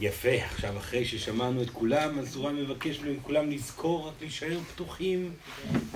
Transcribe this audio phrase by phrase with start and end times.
[0.00, 5.32] יפה, עכשיו אחרי ששמענו את כולם, אז סורן מבקש מכולם לזכור רק להישאר פתוחים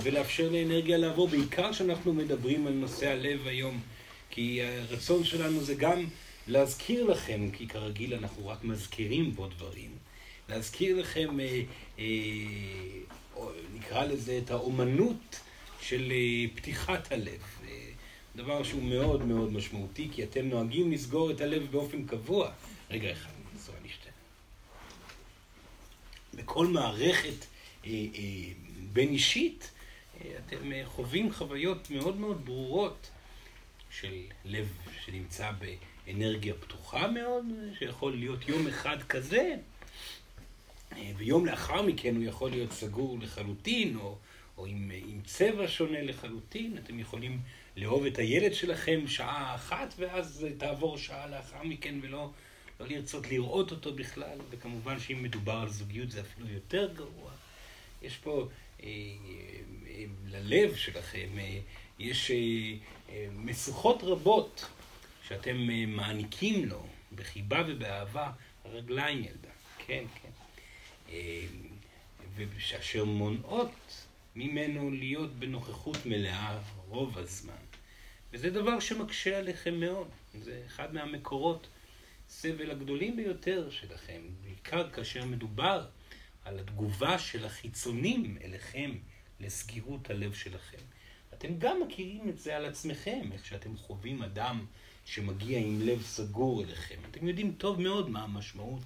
[0.03, 3.79] ולאפשר לאנרגיה לעבור, בעיקר כשאנחנו מדברים על נושא הלב היום,
[4.29, 6.05] כי הרצון שלנו זה גם
[6.47, 9.91] להזכיר לכם, כי כרגיל אנחנו רק מזכירים פה דברים,
[10.49, 11.61] להזכיר לכם, אה,
[11.99, 12.05] אה,
[13.75, 15.39] נקרא לזה, את האומנות
[15.81, 17.41] של אה, פתיחת הלב.
[17.67, 17.89] אה,
[18.35, 22.51] דבר שהוא מאוד מאוד משמעותי, כי אתם נוהגים לסגור את הלב באופן קבוע.
[22.91, 23.34] רגע אחד.
[26.35, 27.45] בכל מערכת
[27.85, 28.21] אה, אה,
[28.93, 29.71] בין אישית,
[30.21, 33.09] אה, אתם חווים חוויות מאוד מאוד ברורות
[33.89, 35.51] של לב שנמצא
[36.05, 37.45] באנרגיה פתוחה מאוד,
[37.79, 39.55] שיכול להיות יום אחד כזה,
[41.17, 44.17] ויום לאחר מכן הוא יכול להיות סגור לחלוטין, או,
[44.57, 46.77] או עם, עם צבע שונה לחלוטין.
[46.77, 47.39] אתם יכולים
[47.77, 52.31] לאהוב את הילד שלכם שעה אחת, ואז תעבור שעה לאחר מכן ולא...
[52.79, 57.31] לא לרצות לראות אותו בכלל, וכמובן שאם מדובר על זוגיות זה אפילו יותר גרוע.
[58.01, 58.47] יש פה,
[58.83, 58.87] אה,
[59.87, 61.59] אה, ללב שלכם, אה,
[61.99, 62.31] יש
[63.35, 64.65] משוכות רבות
[65.27, 68.31] שאתם מעניקים לו בחיבה ובאהבה,
[68.65, 70.29] הרגליים ילדה, כן, כן.
[72.35, 74.05] ושאשר מונעות
[74.35, 77.53] ממנו להיות בנוכחות מלאה רוב הזמן.
[78.33, 81.67] וזה דבר שמקשה עליכם מאוד, זה אחד מהמקורות
[82.35, 85.85] הסבל הגדולים ביותר שלכם, בעיקר כאשר מדובר
[86.45, 88.91] על התגובה של החיצונים אליכם
[89.39, 90.77] לסגירות הלב שלכם.
[91.33, 94.65] אתם גם מכירים את זה על עצמכם, איך שאתם חווים אדם
[95.05, 96.95] שמגיע עם לב סגור אליכם.
[97.11, 98.83] אתם יודעים טוב מאוד מה המשמעות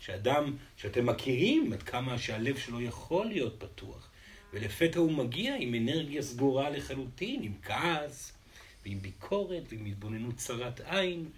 [0.00, 4.10] שאדם שאתם מכירים עד כמה שהלב שלו יכול להיות פתוח,
[4.52, 8.32] ולפתע הוא מגיע עם אנרגיה סגורה לחלוטין, עם כעס,
[8.84, 11.30] ועם ביקורת, ועם התבוננות צרת עין.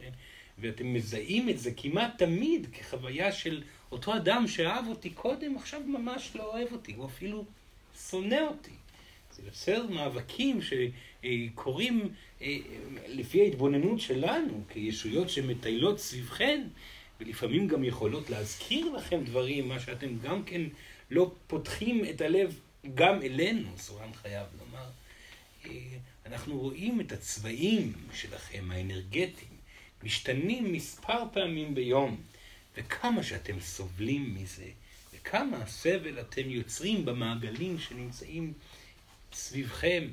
[0.59, 6.31] ואתם מזהים את זה כמעט תמיד כחוויה של אותו אדם שאהב אותי קודם, עכשיו ממש
[6.35, 7.45] לא אוהב אותי, הוא אפילו
[8.11, 8.71] שונא אותי.
[9.33, 12.09] זה יוצר מאבקים שקורים
[12.43, 12.57] אה,
[13.09, 16.67] לפי ההתבוננות שלנו, כישויות שמטיילות סביבכן,
[17.21, 20.63] ולפעמים גם יכולות להזכיר לכם דברים, מה שאתם גם כן
[21.11, 22.61] לא פותחים את הלב
[22.95, 24.87] גם אלינו, סורן חייב לומר.
[25.67, 25.71] אה,
[26.27, 29.52] אנחנו רואים את הצבעים שלכם, האנרגטיים.
[30.03, 32.21] משתנים מספר פעמים ביום,
[32.77, 34.69] וכמה שאתם סובלים מזה,
[35.15, 38.53] וכמה סבל אתם יוצרים במעגלים שנמצאים
[39.33, 40.09] סביבכם.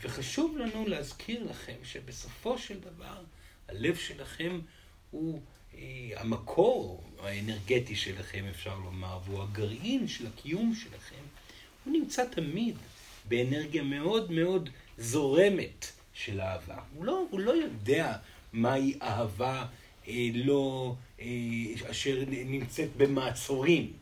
[0.00, 3.22] וחשוב לנו להזכיר לכם שבסופו של דבר
[3.68, 4.60] הלב שלכם
[5.10, 5.40] הוא
[5.74, 5.80] אה,
[6.16, 11.22] המקור האנרגטי שלכם, אפשר לומר, והוא הגרעין של הקיום שלכם.
[11.84, 12.76] הוא נמצא תמיד
[13.28, 16.78] באנרגיה מאוד מאוד זורמת של אהבה.
[16.94, 18.16] הוא לא, הוא לא יודע
[18.52, 19.66] מהי אהבה
[20.08, 21.26] אה, לא, אה,
[21.90, 23.92] אשר נמצאת במעצורים.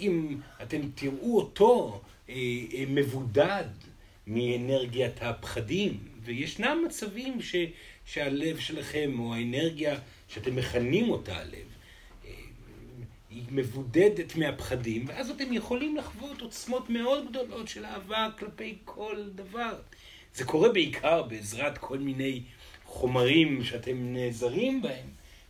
[0.00, 2.34] אם אתם תראו אותו אה,
[2.74, 3.64] אה, מבודד
[4.26, 7.56] מאנרגיית הפחדים, וישנם מצבים ש,
[8.06, 9.98] שהלב שלכם, או האנרגיה
[10.28, 11.52] שאתם מכנים אותה הלב,
[12.24, 12.30] אה,
[13.30, 19.74] היא מבודדת מהפחדים, ואז אתם יכולים לחוות עוצמות מאוד גדולות של אהבה כלפי כל דבר.
[20.34, 22.42] זה קורה בעיקר בעזרת כל מיני
[22.92, 25.06] חומרים שאתם נעזרים בהם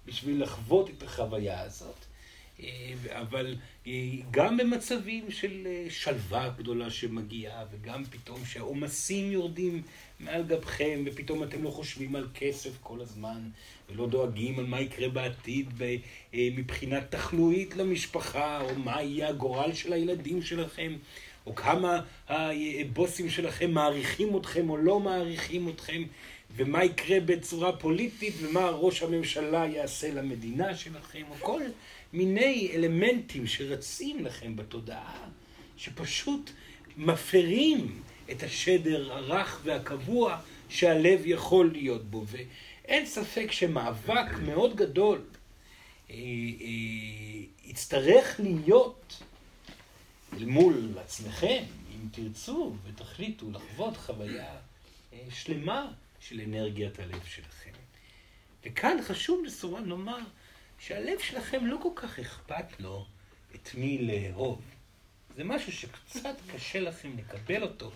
[0.07, 2.05] בשביל לחוות את החוויה הזאת.
[2.63, 3.93] אה, אבל אה,
[4.31, 9.83] גם במצבים של אה, שלווה גדולה שמגיעה, וגם פתאום שהעומסים יורדים
[10.21, 13.41] מעל גבכם, ופתאום אתם לא חושבים על כסף כל הזמן,
[13.91, 15.69] ולא דואגים על מה יקרה בעתיד
[16.33, 20.93] מבחינה תחלואית למשפחה, או מה יהיה הגורל של הילדים שלכם,
[21.47, 26.03] או כמה הבוסים שלכם מעריכים אתכם או לא מעריכים אתכם.
[26.57, 31.63] ומה יקרה בצורה פוליטית, ומה ראש הממשלה יעשה למדינה שלכם, או כל
[32.13, 35.29] מיני אלמנטים שרצים לכם בתודעה,
[35.77, 36.51] שפשוט
[36.97, 42.25] מפרים את השדר הרך והקבוע שהלב יכול להיות בו.
[42.27, 45.21] ואין ספק שמאבק מאוד גדול
[46.11, 46.19] אה, אה,
[47.65, 49.23] יצטרך להיות
[50.33, 51.63] אל מול עצמכם,
[51.95, 54.57] אם תרצו ותחליטו לחוות חוויה
[55.13, 55.93] אה, שלמה
[56.29, 57.71] של אנרגיית הלב שלכם.
[58.65, 60.19] וכאן חשוב לסורן לומר
[60.79, 63.07] שהלב שלכם לא כל כך אכפת לו
[63.55, 64.61] את מי לאהוב.
[65.37, 67.91] זה משהו שקצת קשה לכם לקבל אותו,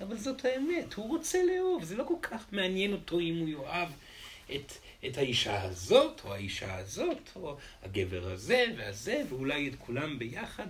[0.00, 3.88] אבל זאת האמת, הוא רוצה לאהוב, זה לא כל כך מעניין אותו אם הוא יאהב
[4.54, 4.72] את,
[5.06, 10.66] את האישה הזאת, או האישה הזאת, או הגבר הזה והזה, ואולי את כולם ביחד.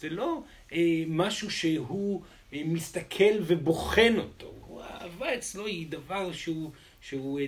[0.00, 0.42] זה לא
[0.72, 4.54] אה, משהו שהוא מסתכל ובוחן אותו.
[4.82, 6.70] האהבה אצלו היא דבר שהוא
[7.00, 7.40] שהוא,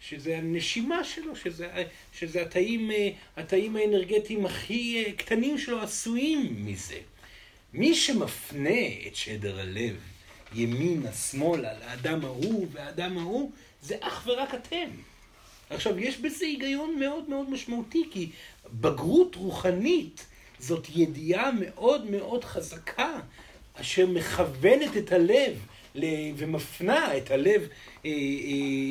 [0.00, 2.90] שזה הנשימה שלו, שזה, שזה התאים,
[3.36, 6.98] התאים האנרגטיים הכי קטנים שלו עשויים מזה.
[7.72, 9.96] מי שמפנה את שדר הלב
[10.54, 13.50] ימינה, שמאלה, לאדם ההוא והאדם ההוא,
[13.82, 14.88] זה אך ורק אתם.
[15.70, 18.30] עכשיו, יש בזה היגיון מאוד מאוד משמעותי, כי
[18.72, 20.26] בגרות רוחנית
[20.58, 23.20] זאת ידיעה מאוד מאוד חזקה,
[23.80, 25.66] אשר מכוונת את הלב
[26.36, 28.10] ומפנה את הלב אה, אה,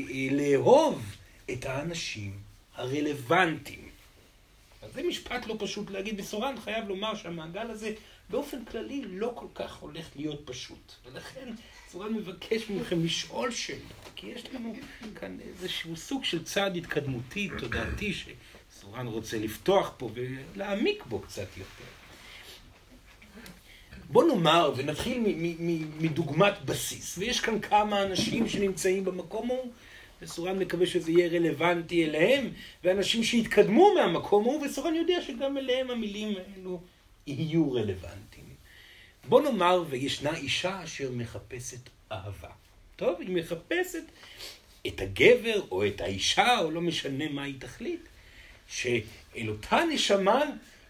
[0.09, 1.15] אה, לאהוב
[1.51, 2.39] את האנשים
[2.75, 3.89] הרלוונטיים.
[4.81, 6.17] אז זה משפט לא פשוט להגיד.
[6.17, 7.93] בסורן חייב לומר שהמעגל הזה
[8.29, 10.93] באופן כללי לא כל כך הולך להיות פשוט.
[11.05, 11.53] ולכן
[11.91, 14.75] סורן מבקש מכם לשאול שאלות, כי יש לנו
[15.15, 21.94] כאן איזשהו סוג של צעד התקדמותי, תודעתי, שסורן רוצה לפתוח פה ולהעמיק בו קצת יותר.
[24.09, 25.23] בוא נאמר ונתחיל
[25.99, 29.71] מדוגמת בסיס, ויש כאן כמה אנשים שנמצאים במקום ההוא,
[30.21, 32.49] וסורן מקווה שזה יהיה רלוונטי אליהם,
[32.83, 36.81] ואנשים שהתקדמו מהמקום ההוא, וסורן יודע שגם אליהם המילים האלו
[37.27, 38.45] יהיו רלוונטיים.
[39.29, 42.49] בוא נאמר וישנה אישה אשר מחפשת אהבה.
[42.95, 44.03] טוב, היא מחפשת
[44.87, 48.01] את הגבר או את האישה, או לא משנה מה היא תחליט,
[48.67, 50.41] שאל אותה נשמה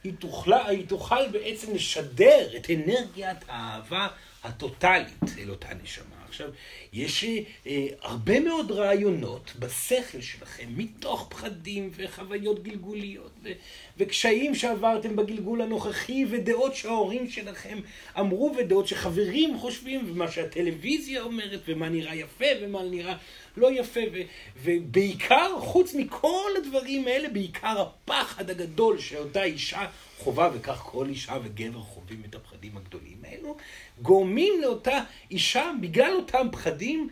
[0.05, 4.07] היא תוכל, היא תוכל בעצם לשדר את אנרגיית האהבה
[4.43, 6.14] הטוטלית אל אותה נשמה.
[6.35, 6.49] עכשיו,
[6.93, 7.25] יש
[7.67, 13.51] אה, הרבה מאוד רעיונות בשכל שלכם, מתוך פחדים וחוויות גלגוליות, ו-
[13.97, 17.79] וקשיים שעברתם בגלגול הנוכחי, ודעות שההורים שלכם
[18.19, 23.15] אמרו, ודעות שחברים חושבים, ומה שהטלוויזיה אומרת, ומה נראה יפה, ומה נראה
[23.57, 24.21] לא יפה, ו-
[24.63, 29.85] ובעיקר, חוץ מכל הדברים האלה, בעיקר הפחד הגדול שאותה אישה
[30.19, 33.57] חובה, וכך כל אישה וגבר חווים את הפחדים הגדולים האלו,
[34.01, 34.99] גורמים לאותה
[35.31, 37.09] אישה, בגלל אותם פחדים,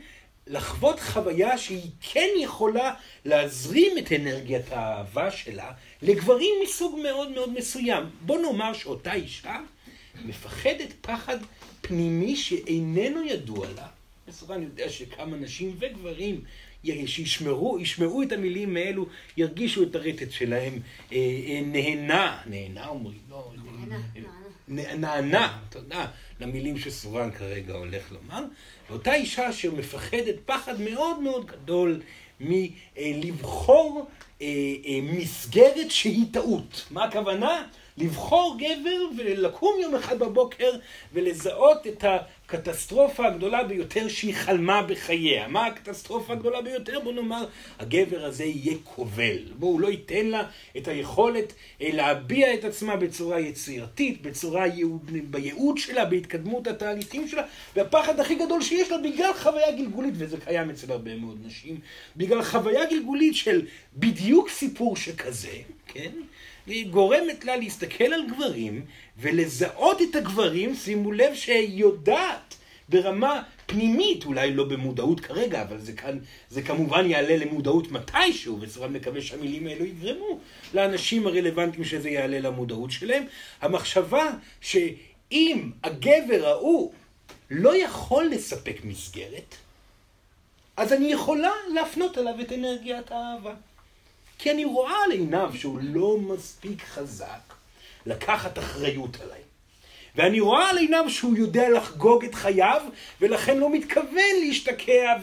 [0.48, 2.94] לחוות חוויה שהיא כן יכולה
[3.26, 5.72] להזרים את אנרגיית האהבה שלה
[6.02, 8.04] לגברים מסוג מאוד מאוד מסוים.
[8.22, 9.58] בוא נאמר שאותה אישה
[10.26, 11.38] מפחדת פחד
[11.82, 13.88] פנימי שאיננו ידוע לה.
[14.28, 16.42] בסופו אני יודע שכמה נשים וגברים
[17.06, 19.06] שישמרו, ישמעו את המילים האלו,
[19.38, 20.80] ירגישו את הרטט שלהם
[21.12, 23.52] אה, אה, נהנה, נהנה אומרים, לא,
[24.68, 26.08] נענה, תודה,
[26.40, 28.44] למילים שסורן כרגע הולך לומר.
[28.90, 32.02] ואותה אישה אשר מפחדת פחד מאוד מאוד גדול
[32.40, 34.08] מלבחור
[34.42, 34.48] אה,
[35.04, 36.86] מסגרת שהיא טעות.
[36.92, 37.68] מה הכוונה?
[37.98, 40.72] לבחור גבר ולקום יום אחד בבוקר
[41.14, 45.48] ולזהות את הקטסטרופה הגדולה ביותר שהיא חלמה בחייה.
[45.48, 47.00] מה הקטסטרופה הגדולה ביותר?
[47.00, 47.46] בוא נאמר,
[47.80, 49.38] הגבר הזה יהיה כובל.
[49.60, 50.44] בואו, הוא לא ייתן לה
[50.78, 57.44] את היכולת אה, להביע את עצמה בצורה יצירתית, בצורה ייעוד, בייעוד שלה, בהתקדמות התהליכים שלה,
[57.76, 61.80] והפחד הכי גדול שיש לה בגלל חוויה גלגולית, וזה קיים אצל הרבה מאוד נשים,
[62.18, 65.58] בגלל חוויה גלגולית של בדיוק סיפור שכזה,
[65.88, 66.12] כן?
[66.68, 68.86] והיא גורמת לה להסתכל על גברים
[69.18, 72.56] ולזהות את הגברים, שימו לב שהיא יודעת
[72.90, 76.20] ברמה פנימית, אולי לא במודעות כרגע, אבל זה, כאן,
[76.50, 80.40] זה כמובן יעלה למודעות מתישהו, וסורן מקווה שהמילים האלו יגרמו
[80.74, 83.24] לאנשים הרלוונטיים שזה יעלה למודעות שלהם.
[83.62, 84.32] המחשבה
[84.62, 86.94] שאם הגבר ההוא
[87.52, 89.56] לא יכול לספק מסגרת,
[90.78, 93.54] אז אני יכולה להפנות עליו את אנרגיית האהבה.
[94.38, 97.54] כי אני רואה על עיניו שהוא לא מספיק חזק
[98.06, 99.42] לקחת אחריות עליי.
[100.16, 102.82] ואני רואה על עיניו שהוא יודע לחגוג את חייו,
[103.22, 105.16] ולכן לא מתכוון להשתקע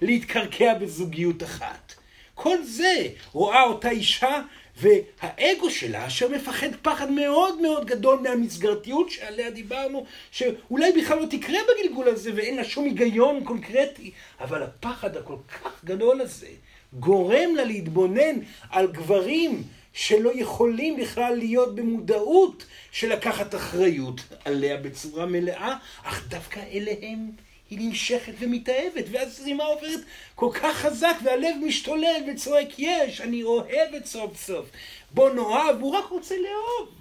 [0.00, 1.94] ולהתקרקע בזוגיות אחת.
[2.34, 4.40] כל זה רואה אותה אישה
[4.76, 11.58] והאגו שלה, אשר מפחד פחד מאוד מאוד גדול מהמסגרתיות שעליה דיברנו, שאולי בכלל לא תקרה
[11.68, 14.10] בגלגול הזה ואין לה שום היגיון קונקרטי,
[14.40, 16.48] אבל הפחד הכל כך גדול הזה
[16.92, 25.26] גורם לה להתבונן על גברים שלא יכולים בכלל להיות במודעות של לקחת אחריות עליה בצורה
[25.26, 27.30] מלאה, אך דווקא אליהם
[27.70, 30.00] היא נמשכת ומתאהבת, והזרימה עוברת
[30.34, 34.66] כל כך חזק, והלב משתולל וצועק, יש, אני אוהבת סוף סוף.
[35.10, 36.99] בוא נאהב, הוא רק רוצה לאהוב.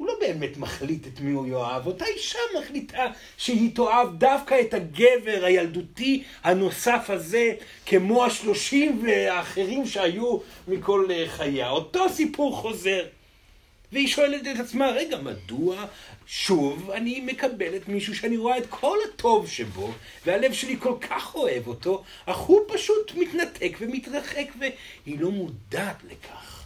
[0.00, 4.74] הוא לא באמת מחליט את מי הוא יאהב, אותה אישה מחליטה שהיא תאהב דווקא את
[4.74, 7.52] הגבר הילדותי הנוסף הזה,
[7.86, 10.38] כמו השלושים והאחרים שהיו
[10.68, 11.70] מכל חייה.
[11.70, 13.06] אותו סיפור חוזר.
[13.92, 15.86] והיא שואלת את עצמה, רגע, מדוע
[16.26, 19.92] שוב אני מקבלת מישהו שאני רואה את כל הטוב שבו,
[20.26, 26.64] והלב שלי כל כך אוהב אותו, אך הוא פשוט מתנתק ומתרחק, והיא לא מודעת לכך.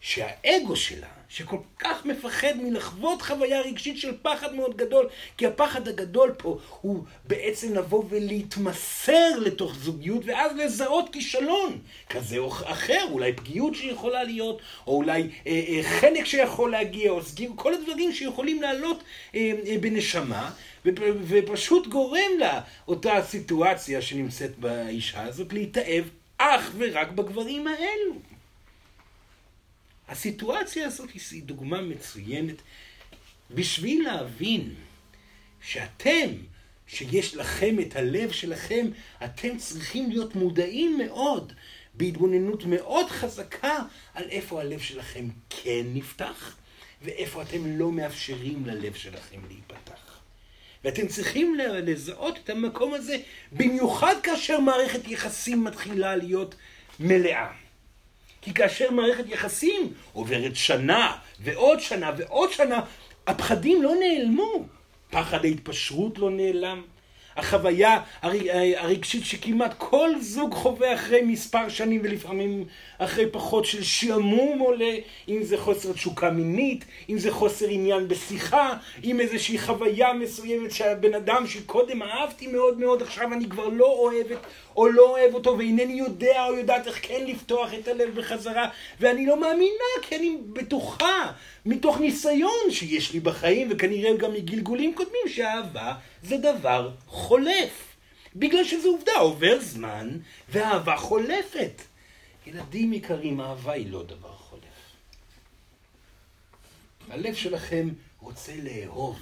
[0.00, 6.34] שהאגו שלה, שכל כך מפחד מלחוות חוויה רגשית של פחד מאוד גדול, כי הפחד הגדול
[6.38, 11.78] פה הוא בעצם לבוא ולהתמסר לתוך זוגיות, ואז לזהות כישלון
[12.10, 17.22] כזה או אחר, אולי פגיעות שיכולה להיות, או אולי אה, אה, חלק שיכול להגיע, או
[17.22, 19.02] סגיר, כל הדברים שיכולים לעלות
[19.34, 20.50] אה, אה, בנשמה,
[21.28, 26.04] ופשוט גורם לה אותה סיטואציה שנמצאת באישה הזאת להתאהב
[26.38, 28.33] אך ורק בגברים האלו.
[30.08, 32.56] הסיטואציה הזאת היא דוגמה מצוינת
[33.50, 34.74] בשביל להבין
[35.62, 36.28] שאתם,
[36.86, 38.86] שיש לכם את הלב שלכם,
[39.24, 41.52] אתם צריכים להיות מודעים מאוד,
[41.94, 43.78] בהתבוננות מאוד חזקה,
[44.14, 46.56] על איפה הלב שלכם כן נפתח,
[47.02, 50.20] ואיפה אתם לא מאפשרים ללב שלכם להיפתח.
[50.84, 53.16] ואתם צריכים לזהות את המקום הזה,
[53.52, 56.54] במיוחד כאשר מערכת יחסים מתחילה להיות
[57.00, 57.63] מלאה.
[58.44, 62.80] כי כאשר מערכת יחסים עוברת שנה ועוד שנה ועוד שנה,
[63.26, 64.64] הפחדים לא נעלמו.
[65.10, 66.82] פחד ההתפשרות לא נעלם.
[67.36, 68.00] החוויה
[68.76, 72.64] הרגשית שכמעט כל זוג חווה אחרי מספר שנים ולפעמים
[72.98, 74.94] אחרי פחות של שעמום עולה,
[75.28, 78.72] אם זה חוסר תשוקה מינית, אם זה חוסר עניין בשיחה,
[79.04, 84.38] אם איזושהי חוויה מסוימת שהבן אדם שקודם אהבתי מאוד מאוד, עכשיו אני כבר לא אוהבת
[84.76, 88.68] או לא אוהב אותו ואינני יודע או יודעת איך כן לפתוח את הלב בחזרה
[89.00, 91.32] ואני לא מאמינה כי אני בטוחה
[91.66, 95.92] מתוך ניסיון שיש לי בחיים וכנראה גם מגלגולים קודמים שאהבה
[96.24, 97.94] זה דבר חולף.
[98.36, 101.82] בגלל שזו עובדה, עובר זמן והאהבה חולפת.
[102.46, 104.62] ילדים יקרים, אהבה היא לא דבר חולף.
[107.10, 107.88] הלב שלכם
[108.20, 109.18] רוצה לאהוב.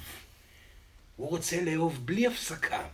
[1.17, 2.89] הוא רוצה לאהוב בלי הפסקה.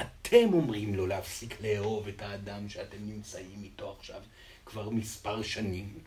[0.00, 4.20] אתם אומרים לו להפסיק לאהוב את האדם שאתם נמצאים איתו עכשיו
[4.66, 5.98] כבר מספר שנים.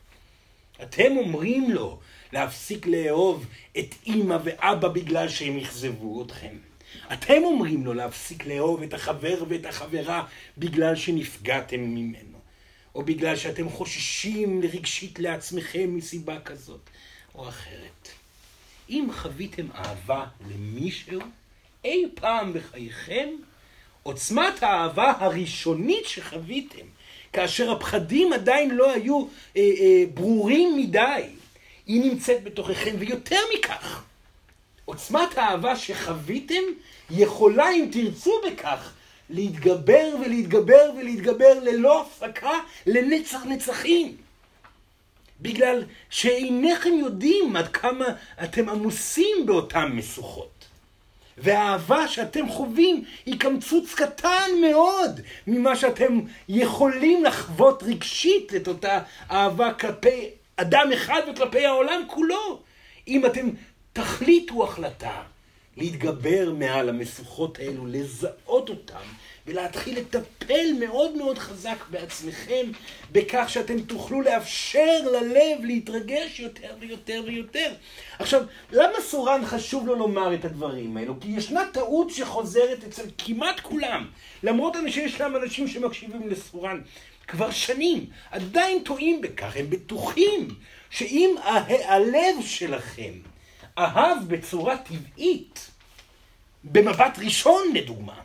[0.81, 1.99] אתם אומרים לו
[2.33, 3.45] להפסיק לאהוב
[3.77, 6.57] את אימא ואבא בגלל שהם אכזבו אתכם.
[7.13, 10.25] אתם אומרים לו להפסיק לאהוב את החבר ואת החברה
[10.57, 12.35] בגלל שנפגעתם ממנו.
[12.95, 16.89] או בגלל שאתם חוששים רגשית לעצמכם מסיבה כזאת
[17.35, 18.09] או אחרת.
[18.89, 21.21] אם חוויתם אהבה למישהו
[21.85, 23.29] אי פעם בחייכם,
[24.03, 26.85] עוצמת האהבה הראשונית שחוויתם,
[27.33, 31.23] כאשר הפחדים עדיין לא היו אה, אה, ברורים מדי,
[31.87, 34.03] היא נמצאת בתוככם, ויותר מכך,
[34.85, 36.63] עוצמת האהבה שחוויתם
[37.09, 38.93] יכולה, אם תרצו בכך,
[39.29, 44.15] להתגבר ולהתגבר ולהתגבר ללא הפסקה לנצח נצחים.
[45.41, 48.05] בגלל שאינכם יודעים עד כמה
[48.43, 50.65] אתם עמוסים באותן משוכות.
[51.37, 58.99] והאהבה שאתם חווים היא קמצוץ קטן מאוד ממה שאתם יכולים לחוות רגשית את אותה
[59.31, 62.59] אהבה כלפי אדם אחד וכלפי העולם כולו.
[63.07, 63.49] אם אתם
[63.95, 65.21] תחליטו החלטה
[65.77, 69.05] להתגבר מעל המשוכות האלו, לזהות אותן
[69.47, 72.71] ולהתחיל לטפל מאוד מאוד חזק בעצמכם
[73.11, 77.73] בכך שאתם תוכלו לאפשר ללב להתרגש יותר ויותר ויותר.
[78.19, 81.19] עכשיו, למה סורן חשוב לו לומר את הדברים האלו?
[81.19, 84.07] כי ישנה טעות שחוזרת אצל כמעט כולם,
[84.43, 86.81] למרות שישנם אנשים שמקשיבים לסורן
[87.27, 90.47] כבר שנים, עדיין טועים בכך, הם בטוחים
[90.89, 91.35] שאם
[91.85, 93.11] הלב שלכם
[93.77, 95.69] אהב בצורה טבעית,
[96.63, 98.19] במבט ראשון לדוגמה,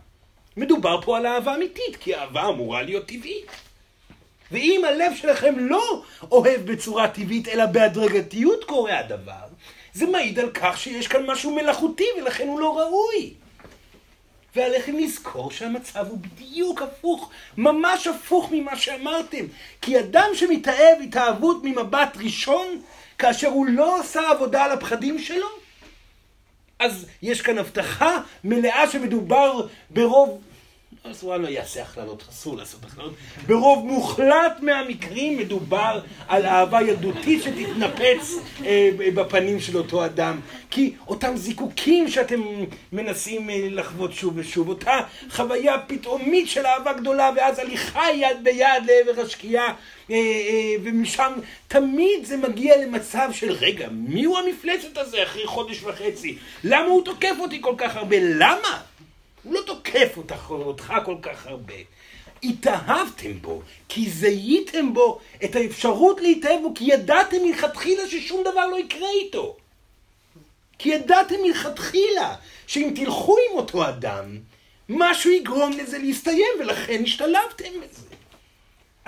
[0.57, 3.47] מדובר פה על אהבה אמיתית, כי אהבה אמורה להיות טבעית.
[4.51, 9.47] ואם הלב שלכם לא אוהב בצורה טבעית, אלא בהדרגתיות קורה הדבר,
[9.95, 13.35] זה מעיד על כך שיש כאן משהו מלאכותי ולכן הוא לא ראוי.
[14.57, 19.45] ועליכם לזכור שהמצב הוא בדיוק הפוך, ממש הפוך ממה שאמרתם.
[19.83, 22.83] כי אדם שמתאהב התאהבות ממבט ראשון,
[23.21, 25.47] כאשר הוא לא עושה עבודה על הפחדים שלו,
[26.79, 30.41] אז יש כאן הבטחה מלאה שמדובר ברוב
[31.11, 33.13] אסור לא יעשה הכללות, אסור לעשות הכללות.
[33.47, 40.41] ברוב מוחלט מהמקרים מדובר על אהבה ילדותית שתתנפץ אה, בפנים של אותו אדם.
[40.71, 42.41] כי אותם זיקוקים שאתם
[42.93, 44.99] מנסים אה, לחוות שוב ושוב, אותה
[45.31, 49.75] חוויה פתאומית של אהבה גדולה, ואז הליכה יד ביד לעבר השקיעה, אה,
[50.17, 51.33] אה, ומשם
[51.69, 56.39] תמיד זה מגיע למצב של רגע, מי הוא המפלצת הזה אחרי חודש וחצי?
[56.65, 58.17] למה הוא תוקף אותי כל כך הרבה?
[58.21, 58.90] למה?
[59.43, 61.75] הוא לא תוקף אותך, אותך כל כך הרבה.
[62.43, 68.79] התאהבתם בו, כי זיהיתם בו את האפשרות להתאהב בו, כי ידעתם מלכתחילה ששום דבר לא
[68.79, 69.57] יקרה איתו.
[70.79, 72.35] כי ידעתם מלכתחילה
[72.67, 74.39] שאם תלכו עם אותו אדם,
[74.89, 78.07] משהו יגרום לזה להסתיים, ולכן השתלבתם בזה.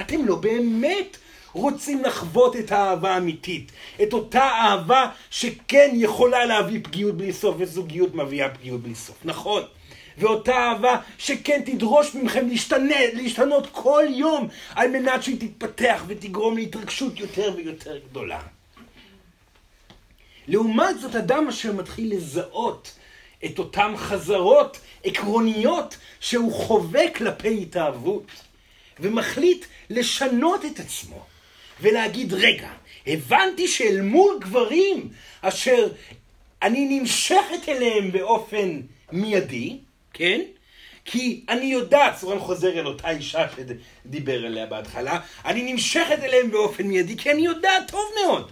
[0.01, 1.17] אתם לא באמת
[1.53, 3.73] רוצים לחוות את האהבה האמיתית.
[4.03, 9.17] את אותה אהבה שכן יכולה להביא פגיעות בלי סוף, וזוגיות מביאה פגיעות בלי סוף.
[9.25, 9.63] נכון.
[10.19, 17.21] ואותה אהבה שכן תדרוש מכם להשתנה, להשתנות כל יום על מנת שהיא תתפתח ותגרום להתרגשות
[17.21, 18.41] יותר ויותר גדולה.
[20.49, 22.95] לעומת זאת, אדם אשר מתחיל לזהות
[23.45, 28.27] את אותם חזרות עקרוניות שהוא חווה כלפי התאהבות,
[29.01, 31.25] ומחליט לשנות את עצמו,
[31.81, 32.71] ולהגיד, רגע,
[33.07, 35.09] הבנתי שאל מול גברים
[35.41, 35.89] אשר
[36.63, 38.81] אני נמשכת אליהם באופן
[39.13, 39.79] מיידי,
[40.15, 40.41] כן?
[41.05, 46.87] כי אני יודעת, סורן חוזר אל אותה אישה שדיבר עליה בהתחלה, אני נמשכת אליהם באופן
[46.87, 48.51] מיידי, כי אני יודעת טוב מאוד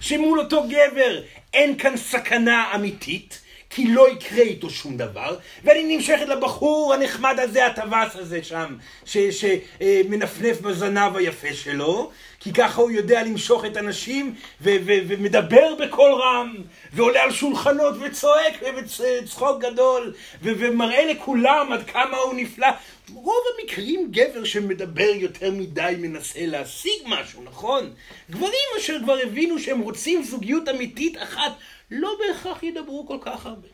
[0.00, 1.22] שמול אותו גבר
[1.54, 3.41] אין כאן סכנה אמיתית,
[3.74, 10.60] כי לא יקרה איתו שום דבר, ואני נמשכת לבחור הנחמד הזה, הטווס הזה שם, שמנפנף
[10.60, 12.10] בזנב היפה שלו,
[12.40, 16.54] כי ככה הוא יודע למשוך את הנשים, ומדבר בקול רם,
[16.92, 22.68] ועולה על שולחנות וצועק בצחוק גדול, ומראה לכולם עד כמה הוא נפלא.
[23.14, 27.90] רוב המקרים גבר שמדבר יותר מדי מנסה להשיג משהו, נכון?
[28.30, 31.52] גברים אשר כבר הבינו שהם רוצים זוגיות אמיתית אחת,
[31.92, 33.68] לא בהכרח ידברו כל כך הרבה.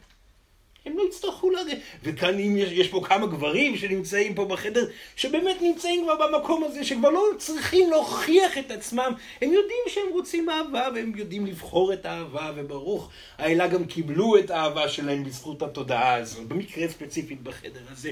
[0.87, 1.79] הם לא יצטרכו להגיד.
[2.03, 6.85] וכאן אם יש, יש פה כמה גברים שנמצאים פה בחדר, שבאמת נמצאים כבר במקום הזה,
[6.85, 9.13] שכבר לא צריכים להוכיח את עצמם.
[9.43, 14.51] הם יודעים שהם רוצים אהבה, והם יודעים לבחור את האהבה, וברוך האלה גם קיבלו את
[14.51, 18.11] האהבה שלהם בזכות התודעה הזאת, במקרה ספציפית בחדר הזה.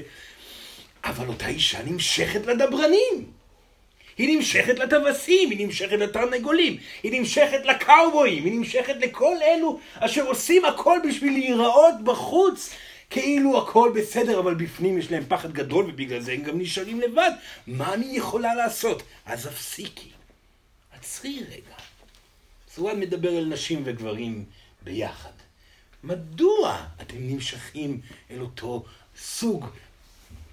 [1.03, 3.36] אבל אותה אישה נמשכת לדברנים.
[4.17, 10.65] היא נמשכת לטווסים, היא נמשכת לתרנגולים, היא נמשכת לקאובויים, היא נמשכת לכל אלו אשר עושים
[10.65, 12.73] הכל בשביל להיראות בחוץ
[13.09, 17.31] כאילו הכל בסדר, אבל בפנים יש להם פחד גדול ובגלל זה הם גם נשארים לבד.
[17.67, 19.03] מה אני יכולה לעשות?
[19.25, 20.09] אז הפסיקי.
[20.99, 21.75] עצרי רגע.
[22.75, 24.45] סורן מדבר על נשים וגברים
[24.81, 25.31] ביחד.
[26.03, 28.85] מדוע אתם נמשכים אל אותו
[29.17, 29.65] סוג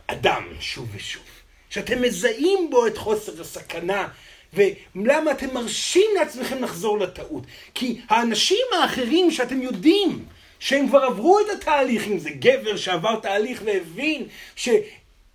[0.06, 1.44] אדם שוב ושוב?
[1.75, 4.09] שאתם מזהים בו את חוסר הסכנה,
[4.54, 7.43] ולמה אתם מרשים לעצמכם לחזור לטעות?
[7.75, 10.25] כי האנשים האחרים שאתם יודעים
[10.59, 14.69] שהם כבר עברו את התהליך, אם זה גבר שעבר תהליך והבין ש...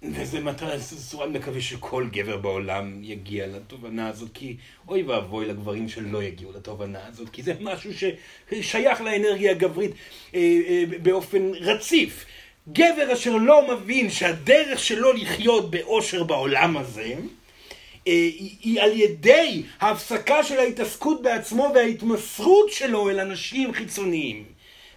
[0.03, 6.23] וזה מטרה, סורן מקווה שכל גבר בעולם יגיע לתובנה הזאת, כי אוי ואבוי לגברים שלא
[6.23, 9.91] יגיעו לתובנה הזאת, כי זה משהו ששייך לאנרגיה הגברית
[10.35, 12.25] אה, אה, באופן רציף.
[12.71, 17.13] גבר אשר לא מבין שהדרך שלו לחיות באושר בעולם הזה,
[18.07, 18.29] אה,
[18.63, 24.43] היא על ידי ההפסקה של ההתעסקות בעצמו וההתמסרות שלו אל אנשים חיצוניים.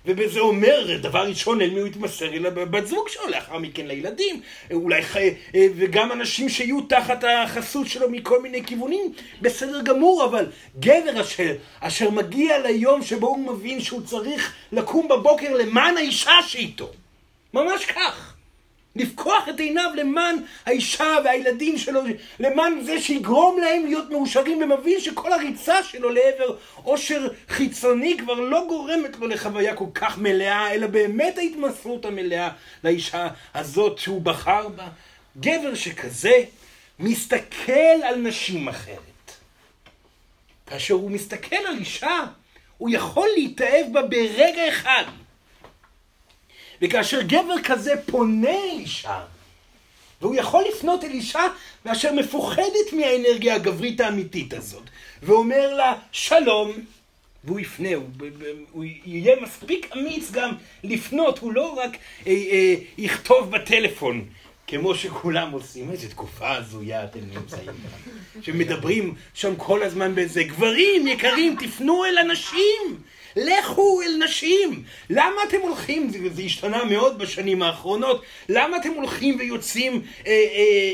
[0.06, 2.32] ובזה אומר, דבר ראשון, אל מי הוא יתמסר?
[2.34, 4.40] אל הבת זוג שלו, לאחר מכן לילדים,
[4.72, 5.34] אולי חי...
[5.54, 10.46] אה, וגם אנשים שיהיו תחת החסות שלו מכל מיני כיוונים, בסדר גמור, אבל
[10.80, 16.92] גבר אשר, אשר מגיע ליום שבו הוא מבין שהוא צריך לקום בבוקר למען האישה שאיתו.
[17.54, 18.34] ממש כך.
[18.96, 20.36] לפקוח את עיניו למען
[20.66, 22.00] האישה והילדים שלו,
[22.40, 28.64] למען זה שיגרום להם להיות מאושרים ומבין שכל הריצה שלו לעבר עושר חיצוני כבר לא
[28.68, 32.48] גורמת לו לחוויה כל כך מלאה, אלא באמת ההתמסרות המלאה
[32.84, 34.88] לאישה הזאת שהוא בחר בה.
[35.40, 36.44] גבר שכזה
[36.98, 39.32] מסתכל על נשים אחרת.
[40.66, 42.20] כאשר הוא מסתכל על אישה,
[42.78, 45.04] הוא יכול להתאהב בה ברגע אחד.
[46.82, 49.20] וכאשר גבר כזה פונה אישה,
[50.20, 51.46] והוא יכול לפנות אל אישה
[51.84, 54.82] ואשר מפוחדת מהאנרגיה הגברית האמיתית הזאת,
[55.22, 56.72] ואומר לה שלום,
[57.44, 58.06] והוא יפנה, הוא,
[58.72, 60.50] הוא יהיה מספיק אמיץ גם
[60.84, 61.90] לפנות, הוא לא רק
[62.26, 64.24] אה, אה, יכתוב בטלפון,
[64.66, 65.90] כמו שכולם עושים.
[65.90, 67.74] איזה תקופה הזויה אתם נמצאים
[68.42, 73.02] שמדברים שם כל הזמן באיזה גברים יקרים, תפנו אל אנשים.
[73.36, 74.82] לכו אל נשים.
[75.10, 80.36] למה אתם הולכים, זה, זה השתנה מאוד בשנים האחרונות, למה אתם הולכים ויוצאים אה, אה,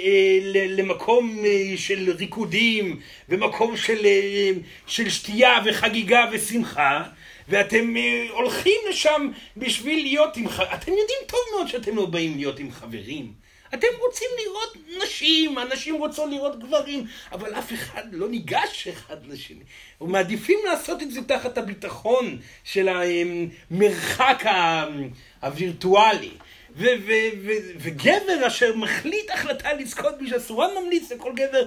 [0.04, 4.50] אה, למקום אה, של ריקודים, ומקום של, אה,
[4.86, 7.02] של שתייה וחגיגה ושמחה?
[7.48, 10.46] ואתם אה, הולכים לשם בשביל להיות עם...
[10.46, 13.47] אתם יודעים טוב מאוד שאתם לא באים להיות עם חברים.
[13.74, 19.64] אתם רוצים לראות נשים, הנשים רוצות לראות גברים, אבל אף אחד לא ניגש אחד לשני.
[20.00, 24.44] ומעדיפים לעשות את זה תחת הביטחון של המרחק
[25.42, 26.30] הווירטואלי.
[27.78, 31.66] וגבר אשר מחליט החלטה לזכות בשסורן ממליץ לכל גבר,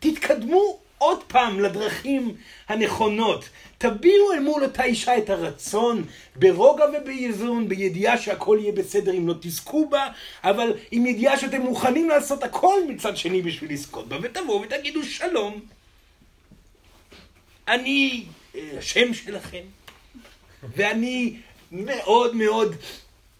[0.00, 2.36] תתקדמו עוד פעם לדרכים
[2.68, 3.48] הנכונות.
[3.84, 6.04] תביעו אל מול אותה אישה את הרצון
[6.36, 10.08] ברוגע ובאיזון, בידיעה שהכל יהיה בסדר אם לא תזכו בה,
[10.44, 15.60] אבל עם ידיעה שאתם מוכנים לעשות הכל מצד שני בשביל לזכות בה, ותבואו ותגידו שלום.
[17.68, 19.62] אני אה, השם שלכם,
[20.76, 21.36] ואני
[21.72, 22.76] מאוד מאוד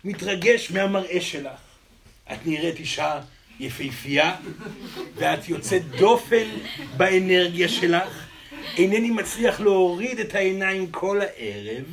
[0.04, 1.60] מתרגש מהמראה שלך.
[2.32, 3.20] את נראית אישה
[3.60, 4.36] יפהפייה,
[5.14, 6.46] ואת יוצאת דופן
[6.96, 8.33] באנרגיה שלך.
[8.76, 11.84] אינני מצליח להוריד את העיניים כל הערב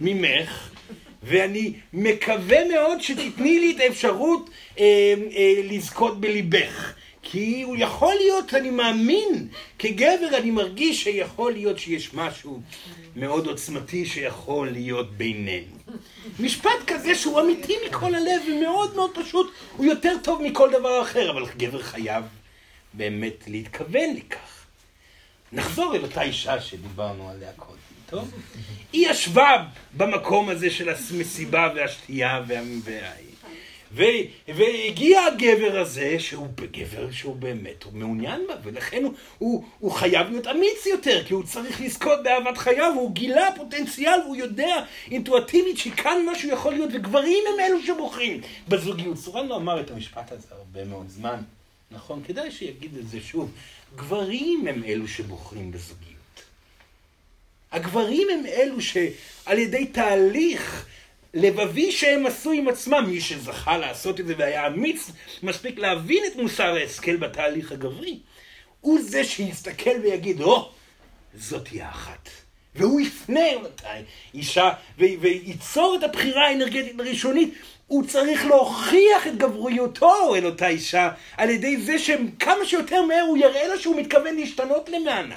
[0.00, 0.70] ממך,
[1.22, 4.84] ואני מקווה מאוד שתתני לי את האפשרות אה,
[5.36, 6.94] אה, לזכות בליבך.
[7.22, 12.60] כי הוא יכול להיות, אני מאמין, כגבר אני מרגיש שיכול להיות שיש משהו
[13.16, 15.76] מאוד עוצמתי שיכול להיות בינינו.
[16.40, 21.30] משפט כזה שהוא אמיתי מכל הלב ומאוד מאוד פשוט, הוא יותר טוב מכל דבר אחר,
[21.30, 22.24] אבל גבר חייב
[22.94, 24.59] באמת להתכוון לכך.
[25.52, 28.30] נחזור אל אותה אישה שדיברנו עליה קודם, טוב?
[28.92, 29.64] היא ישבה
[29.96, 32.42] במקום הזה של המסיבה והשתייה
[32.84, 33.30] והאי.
[34.48, 40.30] והגיע הגבר הזה, שהוא גבר שהוא באמת, הוא מעוניין בה, ולכן הוא, הוא, הוא חייב
[40.30, 44.76] להיות אמיץ יותר, כי הוא צריך לזכות באהבת חייו, והוא גילה פוטנציאל, והוא יודע
[45.10, 49.16] אינטואטיבית שכאן משהו יכול להיות, וגברים הם אלו שבוחרים בזוגיות.
[49.18, 51.42] סורן לא אמר את המשפט הזה הרבה מאוד זמן,
[51.90, 52.22] נכון?
[52.26, 53.50] כדאי שיגיד את זה שוב.
[53.96, 56.10] גברים הם אלו שבוחרים בזוגיות.
[57.72, 60.86] הגברים הם אלו שעל ידי תהליך
[61.34, 65.10] לבבי שהם עשו עם עצמם, מי שזכה לעשות את זה והיה אמיץ
[65.42, 68.18] מספיק להבין את מוסר ההשכל בתהליך הגברי,
[68.80, 70.70] הוא זה שיסתכל ויגיד, או, oh,
[71.34, 72.28] זאת היא האחת.
[72.74, 73.46] והוא יפנה
[73.84, 74.02] אל
[74.34, 77.54] אישה וייצור את הבחירה האנרגטית הראשונית.
[77.90, 83.38] הוא צריך להוכיח את גבריותו אל אותה אישה על ידי זה שכמה שיותר מהר הוא
[83.38, 85.34] יראה לה שהוא מתכוון להשתנות למענה.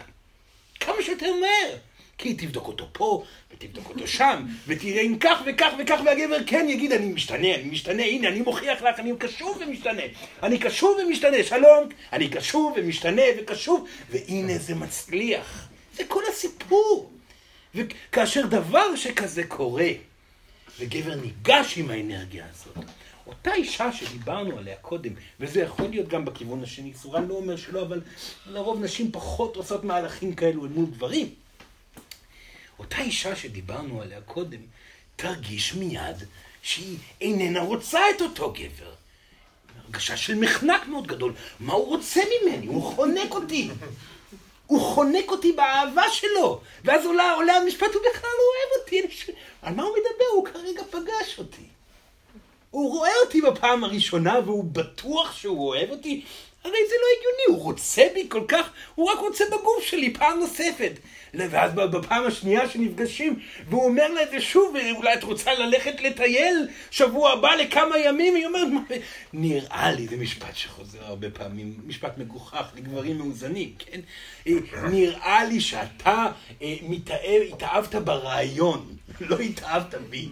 [0.80, 1.78] כמה שיותר מהר.
[2.18, 6.66] כי היא תבדוק אותו פה, ותבדוק אותו שם, ותראה אם כך וכך וכך, והגבר כן
[6.70, 10.04] יגיד, אני משתנה, אני משתנה, הנה, אני מוכיח לך, אני קשוב ומשתנה.
[10.44, 15.68] אני קשוב ומשתנה, שלום, אני קשוב ומשתנה וקשוב, והנה זה מצליח.
[15.96, 17.12] זה כל הסיפור.
[17.76, 19.90] וכאשר דבר שכזה קורה,
[20.80, 22.86] וגבר ניגש עם האנרגיה הזאת,
[23.28, 27.82] אותה אישה שדיברנו עליה קודם, וזה יכול להיות גם בכיוון השני, סורן לא אומר שלא,
[27.82, 28.02] אבל
[28.46, 31.30] לרוב נשים פחות עושות מהלכים כאלו אל מול גברים.
[32.80, 34.60] אותה אישה שדיברנו עליה קודם,
[35.16, 36.16] תרגיש מיד
[36.62, 38.94] שהיא איננה רוצה את אותו גבר.
[39.86, 41.34] הרגשה של מחנק מאוד גדול.
[41.60, 42.66] מה הוא רוצה ממני?
[42.66, 43.70] הוא חונק אותי.
[44.74, 46.60] הוא חונק אותי באהבה שלו.
[46.84, 49.16] ואז עולה, עולה המשפט, הוא בכלל לא אוהב אותי.
[49.16, 49.30] ש...
[49.62, 50.26] על מה הוא מדבר?
[50.34, 51.64] הוא כרגע פגש אותי.
[52.72, 56.26] הוא רואה אותי בפעם הראשונה והוא בטוח שהוא אוהב אותי.
[56.64, 60.40] הרי זה לא הגיוני, הוא רוצה בי כל כך, הוא רק רוצה בגוף שלי פעם
[60.40, 60.92] נוספת.
[61.34, 66.68] ואז בפעם השנייה שנפגשים, והוא אומר לה את זה שוב, אולי את רוצה ללכת לטייל
[66.92, 68.36] שבוע הבא לכמה ימים?
[68.36, 68.68] היא אומרת,
[69.34, 74.00] נראה לי, זה משפט שחוזר הרבה פעמים, משפט מגוחך לגברים מאוזנים, כן?
[74.48, 74.54] אה,
[74.92, 76.28] נראה לי שאתה
[76.62, 80.30] אה, מתאהב, התאהבת ברעיון, לא התאהבת בי,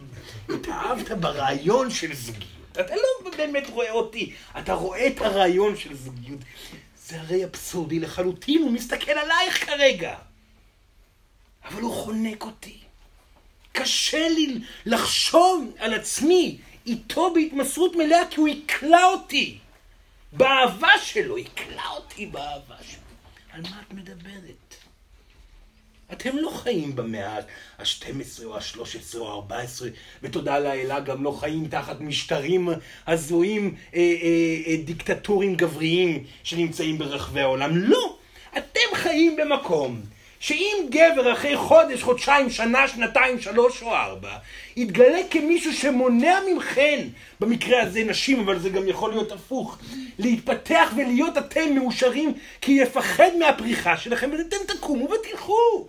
[0.50, 2.61] התאהבת ברעיון של זוגיות.
[2.72, 6.40] אתה לא באמת רואה אותי, אתה רואה את הרעיון של זוגיות.
[7.08, 10.16] זה הרי אבסורדי לחלוטין, הוא מסתכל עלייך כרגע.
[11.66, 12.78] אבל הוא חונק אותי.
[13.72, 19.58] קשה לי לחשוב על עצמי איתו בהתמסרות מלאה, כי הוא יקלע אותי.
[20.32, 23.02] באהבה שלו, יקלע אותי באהבה שלו.
[23.52, 24.61] על מה את מדברת?
[26.14, 27.38] אתם לא חיים במאה
[27.80, 29.84] ה-12 או ה-13 או ה-14,
[30.24, 32.70] ותודה לאלה גם לא חיים תחת משטרים
[33.08, 37.78] הזויים, אה, אה, אה, דיקטטורים גבריים שנמצאים ברחבי העולם.
[37.78, 38.18] לא!
[38.58, 40.02] אתם חיים במקום
[40.42, 44.38] שאם גבר אחרי חודש, חודשיים, שנה, שנתיים, שלוש או ארבע,
[44.76, 47.08] יתגלה כמישהו שמונע ממכן,
[47.40, 49.78] במקרה הזה נשים, אבל זה גם יכול להיות הפוך,
[50.20, 55.88] להתפתח ולהיות אתם מאושרים, כי יפחד מהפריחה שלכם, ואתם תקומו ותלכו.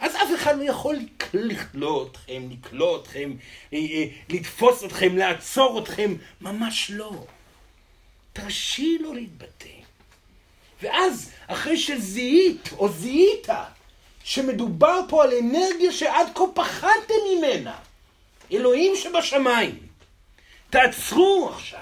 [0.00, 0.98] אז אף אחד לא יכול
[1.32, 3.32] לכלוא אתכם, לקלוא אתכם,
[3.72, 7.24] אה, אה, לתפוס אתכם, לעצור אתכם, ממש לא.
[8.32, 9.68] תרשי לו להתבטא.
[10.82, 13.48] ואז, אחרי שזיהית או זיהית
[14.24, 17.78] שמדובר פה על אנרגיה שעד כה פחדתם ממנה,
[18.52, 19.78] אלוהים שבשמיים,
[20.70, 21.80] תעצרו עכשיו.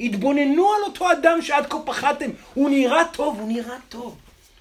[0.00, 4.16] התבוננו על אותו אדם שעד כה פחדתם, הוא נראה טוב, הוא נראה טוב.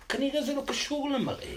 [0.10, 1.56] כנראה זה לא קשור למראה.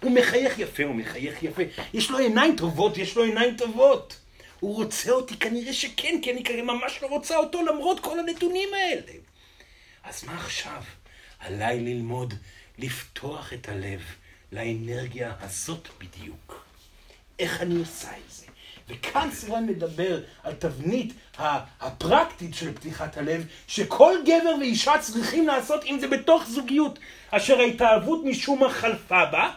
[0.00, 1.62] הוא מחייך יפה, הוא מחייך יפה.
[1.94, 4.16] יש לו עיניים טובות, יש לו עיניים טובות.
[4.60, 8.68] הוא רוצה אותי, כנראה שכן, כי אני כנראה ממש לא רוצה אותו למרות כל הנתונים
[8.74, 9.12] האלה.
[10.04, 10.82] אז מה עכשיו?
[11.40, 12.34] עליי ללמוד
[12.78, 14.00] לפתוח את הלב
[14.52, 16.64] לאנרגיה הזאת בדיוק.
[17.38, 18.46] איך אני עושה את זה.
[18.88, 21.12] וכאן סורן מדבר על תבנית
[21.80, 26.98] הפרקטית של פתיחת הלב, שכל גבר ואישה צריכים לעשות, אם זה בתוך זוגיות,
[27.30, 29.50] אשר ההתאהבות משום מה חלפה בה,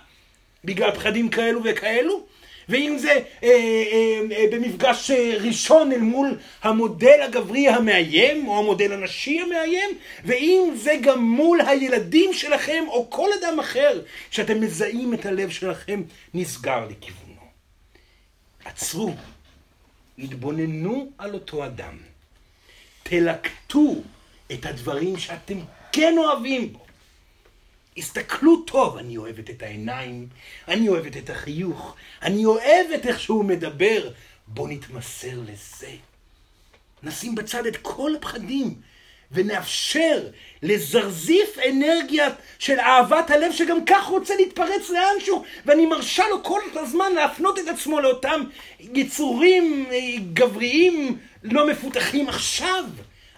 [0.64, 2.26] בגלל פחדים כאלו וכאלו,
[2.70, 9.40] ואם זה אה, אה, אה, במפגש ראשון אל מול המודל הגברי המאיים, או המודל הנשי
[9.40, 9.90] המאיים,
[10.26, 16.04] ואם זה גם מול הילדים שלכם, או כל אדם אחר, שאתם מזהים את הלב שלכם
[16.34, 17.34] נסגר לכיוונו.
[18.66, 19.14] עצרו,
[20.20, 21.98] התבוננו על אותו אדם,
[23.04, 23.96] תלקטו
[24.52, 25.58] את הדברים שאתם
[25.92, 26.83] כן אוהבים בו.
[27.98, 30.28] הסתכלו טוב, אני אוהבת את העיניים,
[30.68, 34.10] אני אוהבת את החיוך, אני אוהבת איך שהוא מדבר.
[34.48, 35.92] בוא נתמסר לזה.
[37.04, 38.76] נשים בצד את כל הפחדים,
[39.32, 40.28] ונאפשר
[40.62, 42.30] לזרזיף אנרגיה
[42.60, 47.68] של אהבת הלב שגם כך רוצה להתפרץ לאנשהו, ואני מרשה לו כל הזמן להפנות את
[47.68, 48.42] עצמו לאותם
[48.80, 50.00] יצורים אה,
[50.34, 52.84] גבריים לא מפותחים עכשיו.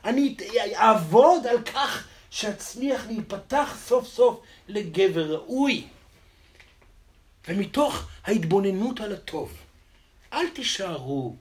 [0.06, 0.36] אני
[0.76, 5.88] אעבוד על כך שאצליח להיפתח סוף סוף לגבר ראוי.
[7.48, 9.58] ומתוך ההתבוננות על הטוב,
[10.34, 11.36] אל תישארו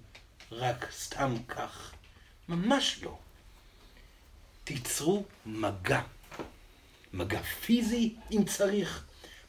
[0.53, 1.93] רק סתם כך,
[2.49, 3.19] ממש לא.
[4.65, 6.01] תיצרו מגע.
[7.13, 9.05] מגע פיזי אם צריך,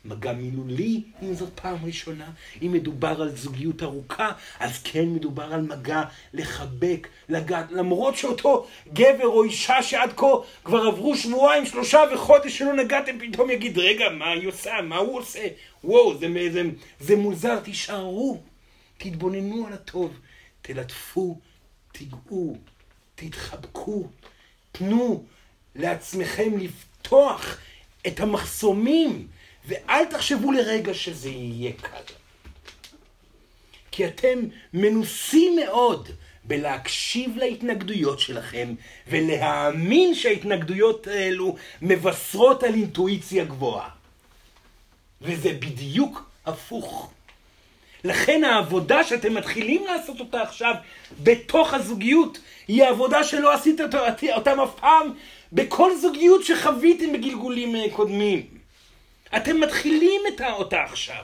[0.05, 2.29] מגע מילולי, אם זאת פעם ראשונה.
[2.61, 7.71] אם מדובר על זוגיות ארוכה, אז כן מדובר על מגע לחבק, לגעת.
[7.71, 10.27] למרות שאותו גבר או אישה שעד כה
[10.63, 14.81] כבר עברו שבועיים, שלושה וחודש שלא נגעתם, פתאום יגיד, רגע, מה היא עושה?
[14.83, 15.47] מה הוא עושה?
[15.83, 16.61] וואו, זה, זה,
[16.99, 18.41] זה מוזר, תישארו.
[18.97, 20.19] תתבוננו על הטוב,
[20.61, 21.39] תלטפו,
[21.91, 22.57] תיגעו,
[23.15, 24.07] תתחבקו,
[24.71, 25.23] תנו
[25.75, 27.57] לעצמכם לפתוח
[28.07, 29.27] את המחסומים
[29.67, 32.13] ואל תחשבו לרגע שזה יהיה קל.
[33.91, 34.39] כי אתם
[34.73, 36.09] מנוסים מאוד
[36.43, 38.73] בלהקשיב להתנגדויות שלכם
[39.07, 43.89] ולהאמין שההתנגדויות האלו מבשרות על אינטואיציה גבוהה.
[45.21, 47.11] וזה בדיוק הפוך.
[48.03, 50.73] לכן העבודה שאתם מתחילים לעשות אותה עכשיו
[51.23, 53.81] בתוך הזוגיות היא עבודה שלא עשית
[54.35, 55.13] אותם אף פעם
[55.51, 58.54] בכל זוגיות שחוויתם בגלגולים קודמים.
[59.37, 61.23] אתם מתחילים את אותה עכשיו.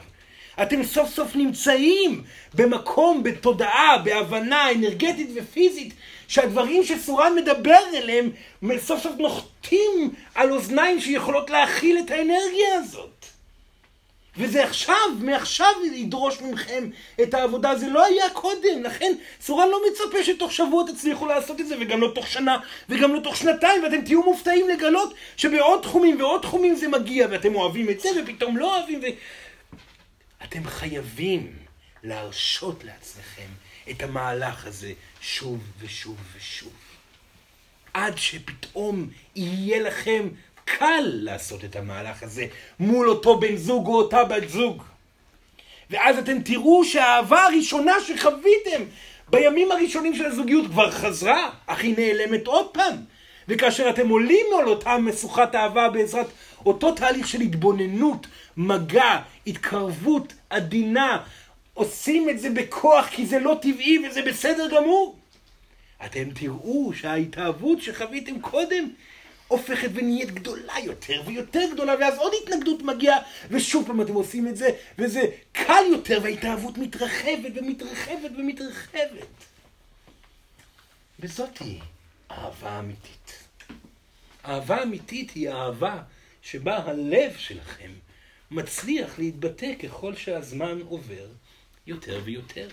[0.61, 5.93] אתם סוף סוף נמצאים במקום, בתודעה, בהבנה אנרגטית ופיזית,
[6.27, 8.29] שהדברים שסורן מדבר אליהם,
[8.77, 13.20] סוף סוף נוחתים על אוזניים שיכולות להכיל את האנרגיה הזאת.
[14.37, 16.89] וזה עכשיו, מעכשיו ידרוש מכם
[17.23, 21.67] את העבודה, זה לא היה קודם, לכן סורן לא מצפה שתוך שבוע תצליחו לעשות את
[21.67, 22.57] זה, וגם לא תוך שנה,
[22.89, 27.55] וגם לא תוך שנתיים, ואתם תהיו מופתעים לגלות שבעוד תחומים ועוד תחומים זה מגיע, ואתם
[27.55, 29.05] אוהבים את זה, ופתאום לא אוהבים, ו...
[30.43, 31.53] אתם חייבים
[32.03, 33.47] להרשות לעצמכם
[33.91, 36.73] את המהלך הזה שוב ושוב ושוב.
[37.93, 40.27] עד שפתאום יהיה לכם
[40.77, 42.45] קל לעשות את המהלך הזה
[42.79, 44.83] מול אותו בן זוג או אותה בת זוג.
[45.89, 48.83] ואז אתם תראו שהאהבה הראשונה שחוויתם
[49.29, 52.95] בימים הראשונים של הזוגיות כבר חזרה, אך היא נעלמת עוד פעם.
[53.47, 56.27] וכאשר אתם עולים על אותה משוכת אהבה בעזרת
[56.65, 61.17] אותו תהליך של התבוננות, מגע, התקרבות עדינה,
[61.73, 65.15] עושים את זה בכוח כי זה לא טבעי וזה בסדר גמור.
[66.05, 68.89] אתם תראו שההתאהבות שחוויתם קודם
[69.51, 73.17] הופכת ונהיית גדולה יותר ויותר גדולה, ואז עוד התנגדות מגיעה,
[73.49, 79.27] ושוב פעם אתם עושים את זה, וזה קל יותר, וההתאהבות מתרחבת ומתרחבת ומתרחבת.
[81.19, 81.79] וזאתי
[82.31, 83.47] אהבה אמיתית.
[84.45, 86.01] אהבה אמיתית היא אהבה
[86.41, 87.91] שבה הלב שלכם
[88.51, 91.27] מצליח להתבטא ככל שהזמן עובר
[91.87, 92.69] יותר ויותר.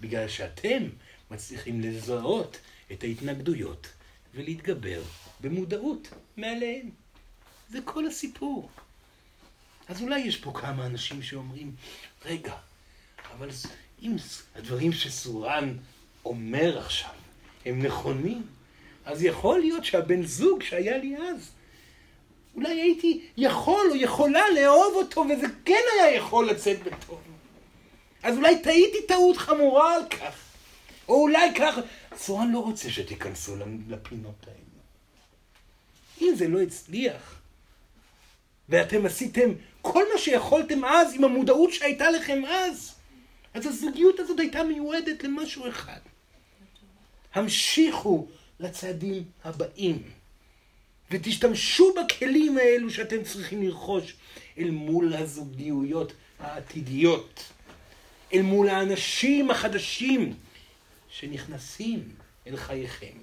[0.00, 0.82] בגלל שאתם
[1.30, 2.58] מצליחים לזהות
[2.92, 3.88] את ההתנגדויות
[4.34, 5.02] ולהתגבר
[5.40, 6.90] במודעות מעליהם.
[7.70, 8.70] זה כל הסיפור.
[9.88, 11.74] אז אולי יש פה כמה אנשים שאומרים,
[12.24, 12.54] רגע,
[13.36, 13.48] אבל
[14.02, 14.16] אם
[14.56, 15.76] הדברים שסורן
[16.24, 17.10] אומר עכשיו
[17.66, 18.46] הם נכונים,
[19.04, 21.50] אז יכול להיות שהבן זוג שהיה לי אז,
[22.54, 27.20] אולי הייתי יכול או יכולה לאהוב אותו, וזה כן היה יכול לצאת בטוב.
[28.22, 30.51] אז אולי טעיתי טעות חמורה על כך.
[31.08, 31.80] או אולי ככה,
[32.16, 33.56] סורן לא רוצה שתיכנסו
[33.88, 34.58] לפינות האלה.
[36.20, 37.40] אם זה לא הצליח,
[38.68, 39.50] ואתם עשיתם
[39.82, 42.94] כל מה שיכולתם אז עם המודעות שהייתה לכם אז,
[43.54, 46.00] אז הזוגיות הזאת הייתה מיועדת למשהו אחד.
[47.34, 48.26] המשיכו
[48.60, 50.02] לצעדים הבאים,
[51.10, 54.14] ותשתמשו בכלים האלו שאתם צריכים לרכוש
[54.58, 57.44] אל מול הזוגיות העתידיות.
[58.34, 60.34] אל מול האנשים החדשים
[61.12, 62.08] שנכנסים
[62.46, 63.16] אל חייכם.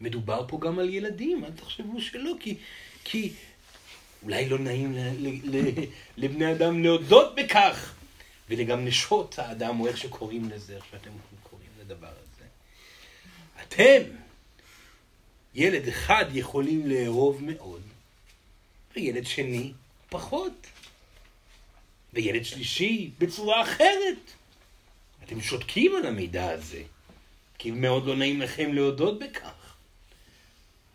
[0.00, 2.54] מדובר פה גם על ילדים, אל תחשבו שלא, כי,
[3.04, 3.32] כי
[4.22, 5.70] אולי לא נעים ל, ל, ל,
[6.16, 7.94] לבני אדם להודות בכך,
[8.48, 11.10] וגם נשות האדם, או איך שקוראים לזה, איך שאתם
[11.42, 12.46] קוראים לדבר הזה.
[13.62, 14.10] אתם,
[15.54, 17.82] ילד אחד יכולים לאהוב מאוד,
[18.96, 19.72] וילד שני
[20.08, 20.66] פחות,
[22.12, 24.37] וילד שלישי בצורה אחרת.
[25.28, 26.82] אתם שותקים על המידע הזה,
[27.58, 29.74] כי מאוד לא נעים לכם להודות בכך.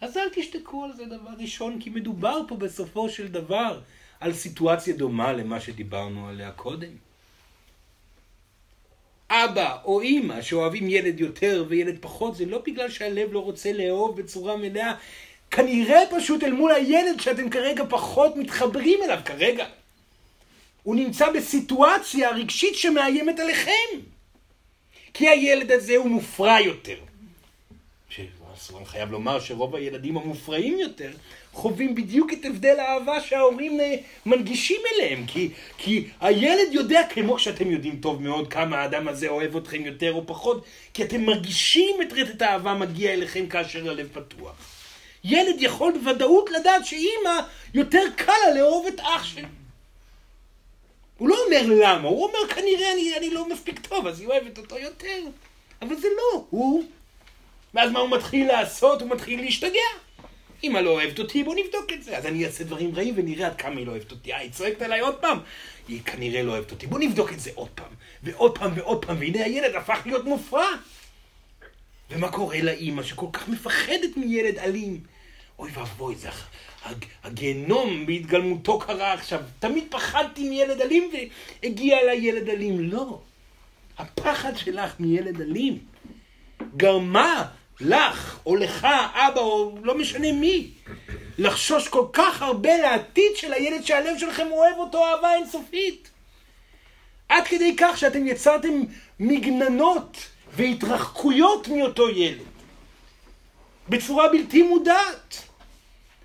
[0.01, 3.79] אז אל תשתקו על זה דבר ראשון, כי מדובר פה בסופו של דבר
[4.19, 6.89] על סיטואציה דומה למה שדיברנו עליה קודם.
[9.29, 14.21] אבא או אימא שאוהבים ילד יותר וילד פחות, זה לא בגלל שהלב לא רוצה לאהוב
[14.21, 14.93] בצורה מלאה,
[15.51, 19.65] כנראה פשוט אל מול הילד שאתם כרגע פחות מתחברים אליו כרגע.
[20.83, 24.12] הוא נמצא בסיטואציה רגשית שמאיימת עליכם.
[25.13, 26.97] כי הילד הזה הוא מופרע יותר.
[28.77, 31.11] אני חייב לומר שרוב הילדים המופרעים יותר
[31.53, 33.95] חווים בדיוק את הבדל האהבה שההורים אה,
[34.25, 35.25] מנגישים אליהם.
[35.27, 40.13] כי, כי הילד יודע, כמו שאתם יודעים טוב מאוד, כמה האדם הזה אוהב אתכם יותר
[40.13, 44.55] או פחות, כי אתם מרגישים את רטט האהבה מגיע אליכם כאשר הלב פתוח.
[45.23, 47.39] ילד יכול בוודאות לדעת שאימא
[47.73, 49.47] יותר קל לה לאהוב את אח שלו.
[51.23, 54.57] הוא לא אומר למה, הוא אומר כנראה אני, אני לא מספיק טוב, אז היא אוהבת
[54.57, 55.19] אותו יותר.
[55.81, 56.83] אבל זה לא, הוא
[57.73, 59.01] ואז מה הוא מתחיל לעשות?
[59.01, 59.89] הוא מתחיל להשתגע.
[60.63, 62.17] אמא לא אוהבת אותי, בוא נבדוק את זה.
[62.17, 64.33] אז אני אעשה דברים רעים ונראה עד כמה היא לא אוהבת אותי.
[64.33, 65.39] אה, היא צועקת עליי עוד פעם.
[65.87, 66.87] היא כנראה לא אוהבת אותי.
[66.87, 67.93] בוא נבדוק את זה עוד פעם.
[68.23, 69.17] ועוד פעם ועוד פעם.
[69.19, 70.67] והנה הילד הפך להיות מופרע.
[72.11, 74.99] ומה קורה לאימא שכל כך מפחדת מילד אלים?
[75.59, 76.29] אוי ואבוי, זה
[77.23, 79.41] הגיהנום בהתגלמותו קרה עכשיו.
[79.59, 81.11] תמיד פחדתי מילד אלים
[81.63, 82.79] והגיע אליי ילד אלים.
[82.79, 83.21] לא.
[83.97, 85.77] הפחד שלך מילד אלים
[86.77, 87.45] גרמה
[87.81, 90.69] לך, או לך, אבא, או לא משנה מי,
[91.37, 96.09] לחשוש כל כך הרבה לעתיד של הילד שהלב שלכם אוהב אותו אהבה אינסופית.
[97.29, 98.81] עד כדי כך שאתם יצרתם
[99.19, 100.17] מגננות
[100.55, 102.53] והתרחקויות מאותו ילד.
[103.89, 105.43] בצורה בלתי מודעת.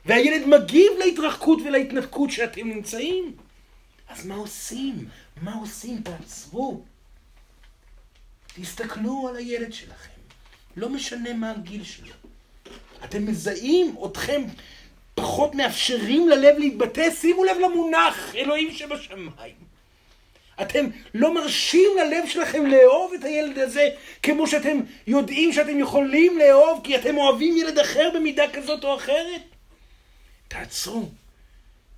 [0.08, 3.36] והילד מגיב להתרחקות ולהתנתקות שאתם נמצאים.
[4.08, 5.08] אז מה עושים?
[5.42, 6.00] מה עושים?
[6.02, 6.82] תעצרו.
[8.54, 10.20] תסתכלו על הילד שלכם.
[10.76, 12.14] לא משנה מה הגיל שלו.
[13.04, 14.42] אתם מזהים, אתכם
[15.14, 19.68] פחות מאפשרים ללב להתבטא, שימו לב למונח אלוהים שבשמיים.
[20.62, 23.88] אתם לא מרשים ללב שלכם לאהוב את הילד הזה
[24.22, 29.57] כמו שאתם יודעים שאתם יכולים לאהוב כי אתם אוהבים ילד אחר במידה כזאת או אחרת?
[30.48, 31.08] תעצרו,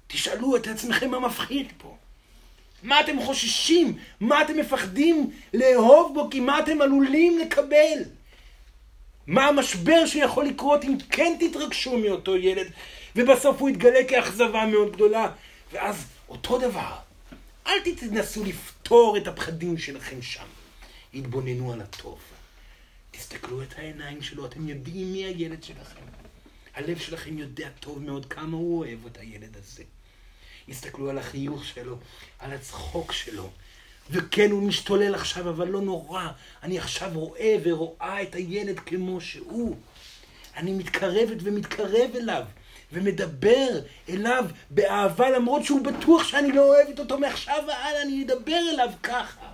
[0.07, 1.97] תשאלו את עצמכם מה מפחיד פה.
[2.83, 3.99] מה אתם חוששים?
[4.21, 6.31] מה אתם מפחדים לאהוב בו?
[6.31, 7.99] כי מה אתם עלולים לקבל?
[9.27, 12.67] מה המשבר שיכול לקרות אם כן תתרגשו מאותו ילד,
[13.17, 15.33] ובסוף הוא יתגלה כאכזבה מאוד גדולה.
[15.73, 16.97] ואז אותו דבר,
[17.67, 20.47] אל תנסו לפתור את הפחדים שלכם שם.
[21.15, 22.19] התבוננו על הטוב.
[23.11, 26.01] תסתכלו את העיניים שלו, אתם יודעים מי הילד שלכם.
[26.75, 29.83] הלב שלכם יודע טוב מאוד כמה הוא אוהב את הילד הזה.
[30.69, 31.97] הסתכלו על החיוך שלו,
[32.39, 33.51] על הצחוק שלו,
[34.11, 36.29] וכן, הוא משתולל עכשיו, אבל לא נורא.
[36.63, 39.77] אני עכשיו רואה ורואה את הילד כמו שהוא.
[40.57, 42.43] אני מתקרבת ומתקרב אליו,
[42.93, 48.91] ומדבר אליו באהבה, למרות שהוא בטוח שאני לא אוהבת אותו מעכשיו והלאה, אני אדבר אליו
[49.03, 49.50] ככה.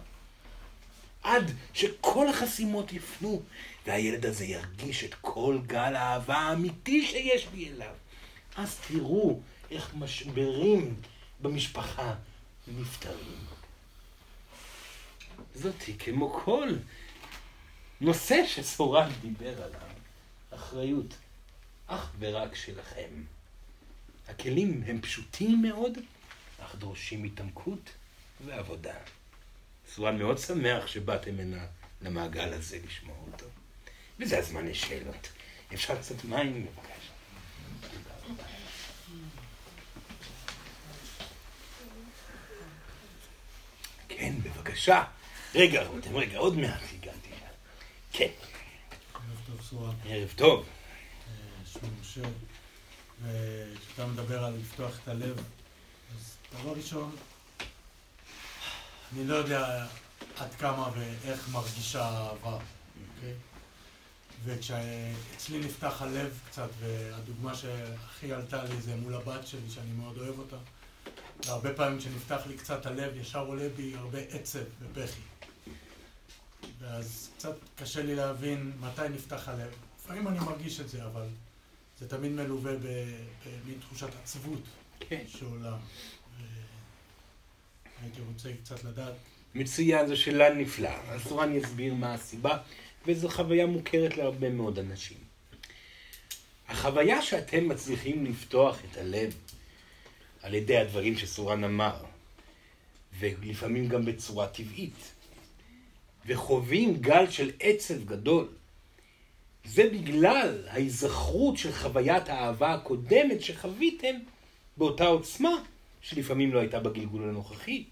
[1.26, 3.42] עד שכל החסימות יפנו,
[3.86, 7.94] והילד הזה ירגיש את כל גל האהבה האמיתי שיש לי אליו.
[8.56, 10.94] אז תראו איך משברים
[11.40, 12.14] במשפחה
[12.68, 13.44] נפתרים.
[15.54, 16.68] זאתי כמו כל
[18.00, 19.90] נושא שסורן דיבר עליו,
[20.50, 21.14] אחריות
[21.86, 23.10] אך ורק שלכם.
[24.28, 25.98] הכלים הם פשוטים מאוד,
[26.58, 27.90] אך דורשים התעמקות
[28.46, 28.94] ועבודה.
[29.94, 31.66] סורן מאוד שמח שבאתם הנה
[32.03, 33.46] למעגל הזה לשמוע אותו.
[34.20, 35.29] וזה הזמן לשאלות.
[35.75, 37.12] אפשר קצת מים בבקשה.
[44.09, 45.05] כן, בבקשה.
[45.55, 47.29] רגע, רותם, רגע, עוד מעט הגעתי.
[48.12, 48.29] כן.
[49.14, 49.94] ערב טוב, סורן.
[50.05, 50.66] ערב טוב.
[51.72, 52.20] שמי משה,
[53.22, 55.37] וכשאתה מדבר על לפתוח את הלב,
[56.16, 57.16] אז דבר ראשון,
[59.12, 59.86] אני לא יודע
[60.36, 62.59] עד כמה ואיך מרגישה אהבה,
[63.16, 63.34] אוקיי?
[64.44, 70.38] וכשאצלי נפתח הלב קצת, והדוגמה שהכי עלתה לי זה מול הבת שלי, שאני מאוד אוהב
[70.38, 70.57] אותה,
[71.46, 75.20] והרבה פעמים כשנפתח לי קצת הלב, ישר עולה בי הרבה עצב ובכי.
[76.78, 79.70] ואז קצת קשה לי להבין מתי נפתח הלב.
[80.00, 81.26] לפעמים אני מרגיש את זה, אבל
[81.98, 84.62] זה תמיד מלווה במין תחושת עצבות
[85.00, 85.24] כן.
[85.26, 85.76] שעולה.
[88.07, 89.12] הייתי רוצה קצת לדעת.
[89.54, 91.00] מצוין, זו שאלה נפלאה.
[91.12, 92.59] אז סורן יסביר מה הסיבה,
[93.07, 95.18] וזו חוויה מוכרת להרבה מאוד אנשים.
[96.68, 99.34] החוויה שאתם מצליחים לפתוח את הלב
[100.42, 101.96] על ידי הדברים שסורן אמר,
[103.18, 105.12] ולפעמים גם בצורה טבעית,
[106.26, 108.48] וחווים גל של עצב גדול,
[109.64, 114.14] זה בגלל ההיזכרות של חוויית האהבה הקודמת שחוויתם
[114.76, 115.50] באותה עוצמה,
[116.00, 117.84] שלפעמים לא הייתה בגלגול הנוכחי,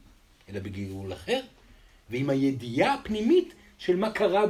[0.48, 1.40] אלא בגלגול אחר,
[2.10, 4.42] ועם הידיעה הפנימית של מה קרה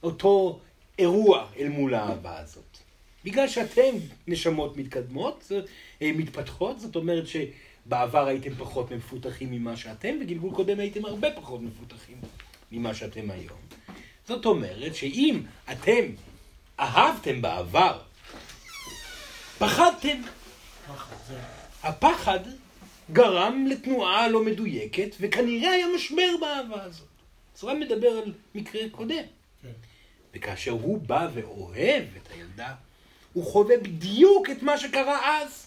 [0.00, 0.60] באותו
[0.98, 2.78] אירוע אל מול האהבה הזאת.
[3.24, 3.96] בגלל שאתם
[4.26, 5.52] נשמות מתקדמות,
[6.02, 11.60] אה, מתפתחות, זאת אומרת שבעבר הייתם פחות מפותחים ממה שאתם, בגלגול קודם הייתם הרבה פחות
[11.62, 12.16] מפותחים
[12.72, 13.58] ממה שאתם היום.
[14.28, 16.02] זאת אומרת שאם אתם
[16.80, 17.98] אהבתם בעבר,
[19.58, 20.22] פחדתם.
[21.82, 22.40] הפחד
[23.12, 27.06] גרם לתנועה לא מדויקת, וכנראה היה משבר באהבה הזאת.
[27.56, 29.22] סורן מדבר על מקרה קודם.
[29.62, 29.68] כן.
[30.34, 32.74] וכאשר הוא בא ואוהב את הילדה,
[33.32, 35.66] הוא חווה בדיוק את מה שקרה אז.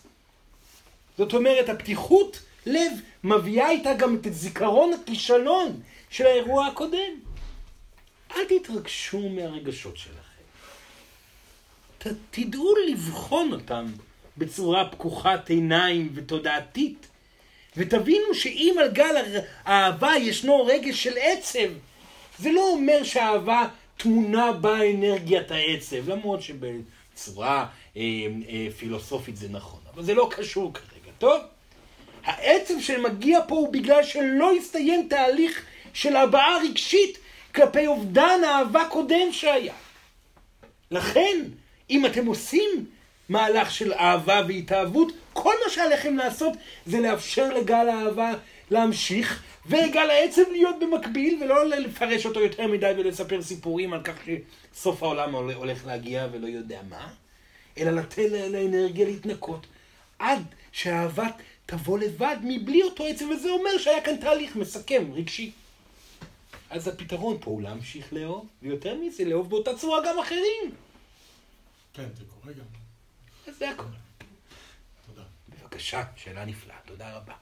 [1.17, 2.91] זאת אומרת, הפתיחות לב
[3.23, 7.11] מביאה איתה גם את זיכרון הכישלון של האירוע הקודם.
[8.35, 10.19] אל תתרגשו מהרגשות שלכם.
[11.97, 13.85] ת, תדעו לבחון אותם
[14.37, 17.07] בצורה פקוחת עיניים ותודעתית,
[17.77, 19.15] ותבינו שאם על גל
[19.65, 21.69] האהבה ישנו רגש של עצב,
[22.39, 23.67] זה לא אומר שהאהבה
[23.97, 27.65] טמונה בה אנרגיית העצב, למרות שבצורה
[27.97, 28.01] אה,
[28.49, 31.41] אה, פילוסופית זה נכון, אבל זה לא קשור כרגע, טוב?
[32.23, 37.17] העצב שמגיע פה הוא בגלל שלא הסתיים תהליך של הבעה רגשית
[37.55, 39.73] כלפי אובדן האהבה קודם שהיה.
[40.91, 41.41] לכן,
[41.89, 42.85] אם אתם עושים
[43.29, 45.11] מהלך של אהבה והתאהבות,
[45.43, 46.53] כל מה שעליכם לעשות
[46.85, 48.31] זה לאפשר לגל האהבה
[48.71, 54.13] להמשיך, וגל העצב להיות במקביל, ולא לפרש אותו יותר מדי ולספר סיפורים על כך
[54.73, 57.13] שסוף העולם הולך להגיע ולא יודע מה,
[57.77, 59.67] אלא לתת לאנרגיה להתנקות,
[60.19, 61.27] עד שהאהבה
[61.65, 65.51] תבוא לבד מבלי אותו עצב, וזה אומר שהיה כאן תהליך מסכם, רגשי.
[66.69, 70.71] אז הפתרון פה הוא להמשיך לאהוב, ויותר מזה, לאהוב באותה צורה גם אחרים.
[71.93, 72.65] כן, זה קורה גם.
[73.47, 74.08] אז זה הכל.
[75.79, 77.33] בבקשה, שאלה נפלאה, תודה רבה.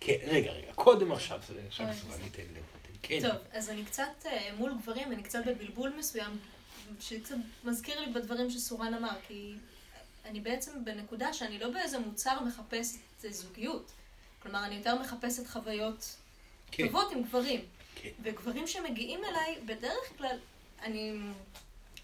[0.00, 2.42] כן, רגע, רגע, קודם עכשיו, עכשיו סבבה, ניתן.
[3.02, 3.18] כן.
[3.22, 6.38] טוב, אז אני קצת אה, מול גברים, אני קצת בבלבול מסוים,
[7.00, 7.34] שקצת
[7.64, 9.54] מזכיר לי בדברים שסורן אמר, כי
[10.24, 12.98] אני בעצם בנקודה שאני לא באיזה מוצר מחפשת
[13.30, 13.92] זוגיות.
[14.42, 16.16] כלומר, אני יותר מחפשת חוויות
[16.70, 16.86] כן.
[16.86, 17.60] טובות עם גברים.
[17.94, 18.10] כן.
[18.22, 20.38] וגברים שמגיעים אליי, בדרך כלל,
[20.82, 21.18] אני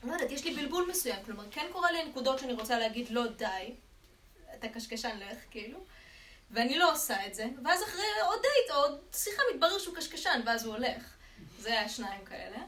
[0.05, 1.25] לא יודעת, יש לי בלבול מסוים.
[1.25, 3.75] כלומר, כן קורה לי נקודות שאני רוצה להגיד לא די,
[4.59, 5.79] אתה קשקשן לך, כאילו,
[6.51, 10.65] ואני לא עושה את זה, ואז אחרי עוד דייט עוד שיחה מתברר שהוא קשקשן, ואז
[10.65, 11.03] הוא הולך.
[11.59, 12.59] זה היה שניים כאלה.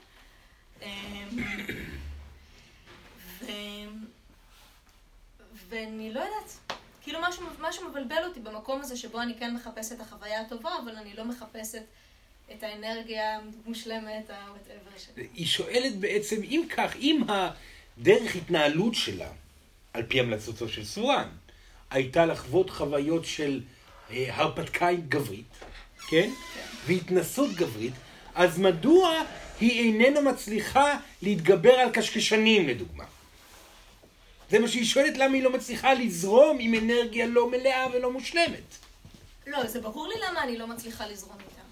[0.83, 0.89] אמ,
[3.41, 3.47] ו...
[5.69, 10.01] ואני לא יודעת, כאילו משהו, משהו מבלבל אותי במקום הזה שבו אני כן מחפשת את
[10.01, 11.83] החוויה הטובה, אבל אני לא מחפשת
[12.53, 15.29] את האנרגיה המושלמת, ה-whatever שלי.
[15.35, 19.29] היא שואלת בעצם, אם כך, אם הדרך התנהלות שלה,
[19.93, 21.29] על פי המלצותו של סורן,
[21.91, 23.61] הייתה לחוות חוויות של
[24.11, 25.55] אה, הרפתקאית גברית,
[26.09, 26.31] כן?
[26.87, 27.93] והתנסות גברית,
[28.35, 29.23] אז מדוע
[29.61, 33.05] היא איננה מצליחה להתגבר על קשקשנים, לדוגמה?
[34.51, 38.77] זה מה שהיא שואלת, למה היא לא מצליחה לזרום עם אנרגיה לא מלאה ולא מושלמת.
[39.47, 41.63] לא, זה ברור לי למה אני לא מצליחה לזרום איתה.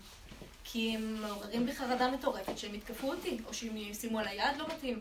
[0.64, 4.66] כי הם מעוררים בי חרדה מטורפת שהם יתקפו אותי, או שהם ישימו על היד לא
[4.68, 5.00] מתאים.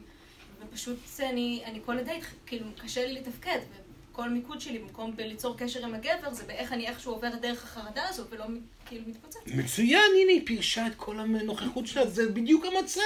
[0.60, 3.60] ופשוט אני, אני כל הדייט, כאילו, קשה לי לתפקד.
[4.12, 8.08] וכל מיקוד שלי, במקום בליצור קשר עם הגבר, זה באיך אני איכשהו עובר דרך החרדה
[8.10, 8.46] הזאת, ולא
[8.86, 9.40] כאילו מתפוצץ.
[9.48, 13.02] מצוין, הנה, היא פירשה את כל הנוכחות שלה, זה בדיוק המצב.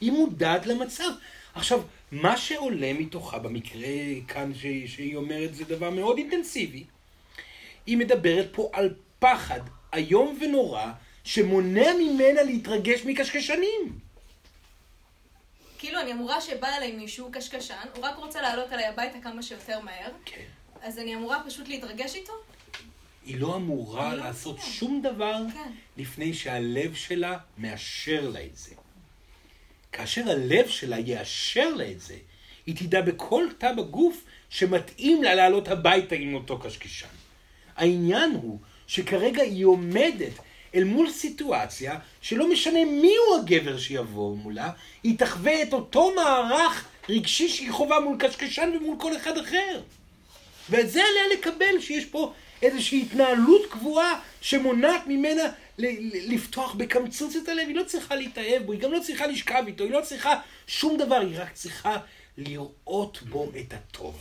[0.00, 1.10] היא מודעת למצב.
[1.54, 3.88] עכשיו, מה שעולה מתוכה במקרה
[4.28, 4.52] כאן
[4.86, 6.84] שהיא אומרת זה דבר מאוד אינטנסיבי.
[7.86, 9.60] היא מדברת פה על פחד
[9.94, 10.92] איום ונורא
[11.24, 14.05] שמונע ממנה להתרגש מקשקשנים.
[15.78, 19.80] כאילו, אני אמורה שבא אליי מישהו קשקשן, הוא רק רוצה לעלות אליי הביתה כמה שיותר
[19.80, 20.10] מהר.
[20.24, 20.44] כן.
[20.82, 22.32] אז אני אמורה פשוט להתרגש איתו?
[23.26, 25.70] היא לא אמורה לא לעשות לא שום דבר כן.
[25.96, 28.74] לפני שהלב שלה מאשר לה את זה.
[29.92, 32.16] כאשר הלב שלה יאשר לה את זה,
[32.66, 37.06] היא תדע בכל תא בגוף שמתאים לה לעלות הביתה עם אותו קשקשן.
[37.76, 40.32] העניין הוא שכרגע היא עומדת
[40.76, 44.70] אל מול סיטואציה שלא משנה מיהו הגבר שיבוא מולה,
[45.02, 49.80] היא תחווה את אותו מערך רגשי שהיא חווה מול קשקשן ומול כל אחד אחר.
[50.70, 55.42] ואת זה עליה לקבל, שיש פה איזושהי התנהלות קבועה שמונעת ממנה
[56.28, 57.68] לפתוח בקמצוץ את הלב.
[57.68, 60.96] היא לא צריכה להתאהב בו, היא גם לא צריכה לשכב איתו, היא לא צריכה שום
[60.96, 61.96] דבר, היא רק צריכה
[62.38, 64.16] לראות בו את הטוב.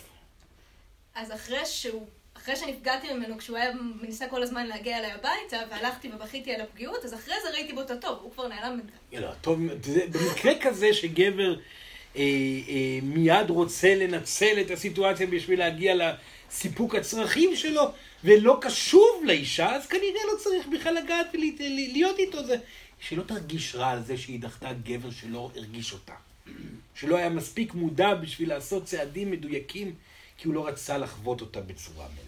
[1.15, 2.07] אז אחרי שהוא
[2.45, 3.71] אחרי שנפגעתי ממנו, כשהוא היה
[4.01, 7.81] ניסה כל הזמן להגיע אליי הביתה, והלכתי ובכיתי על הפגיעות, אז אחרי זה ראיתי בו
[7.81, 9.23] את הטוב, הוא כבר נעלם בינתיים.
[9.23, 9.59] לא, טוב,
[10.11, 11.55] במקרה כזה שגבר
[12.15, 12.21] אה,
[12.69, 17.91] אה, מיד רוצה לנצל את הסיטואציה בשביל להגיע לסיפוק הצרכים שלו,
[18.23, 22.45] ולא קשוב לאישה, אז כנראה לא צריך בכלל לגעת ולהיות איתו.
[22.45, 22.55] זה
[22.99, 26.13] שלא תרגיש רע על זה שהיא דחתה גבר שלא הרגיש אותה.
[26.95, 29.95] שלא היה מספיק מודע בשביל לעשות צעדים מדויקים,
[30.37, 32.24] כי הוא לא רצה לחוות אותה בצורה מלאה.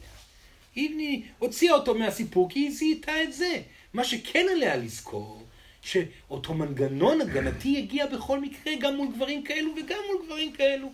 [0.79, 3.61] היא הוציאה אותו מהסיפור כי היא זיהתה את זה.
[3.93, 5.43] מה שכן עליה לזכור,
[5.81, 10.91] שאותו מנגנון הגנתי יגיע בכל מקרה גם מול גברים כאלו וגם מול גברים כאלו.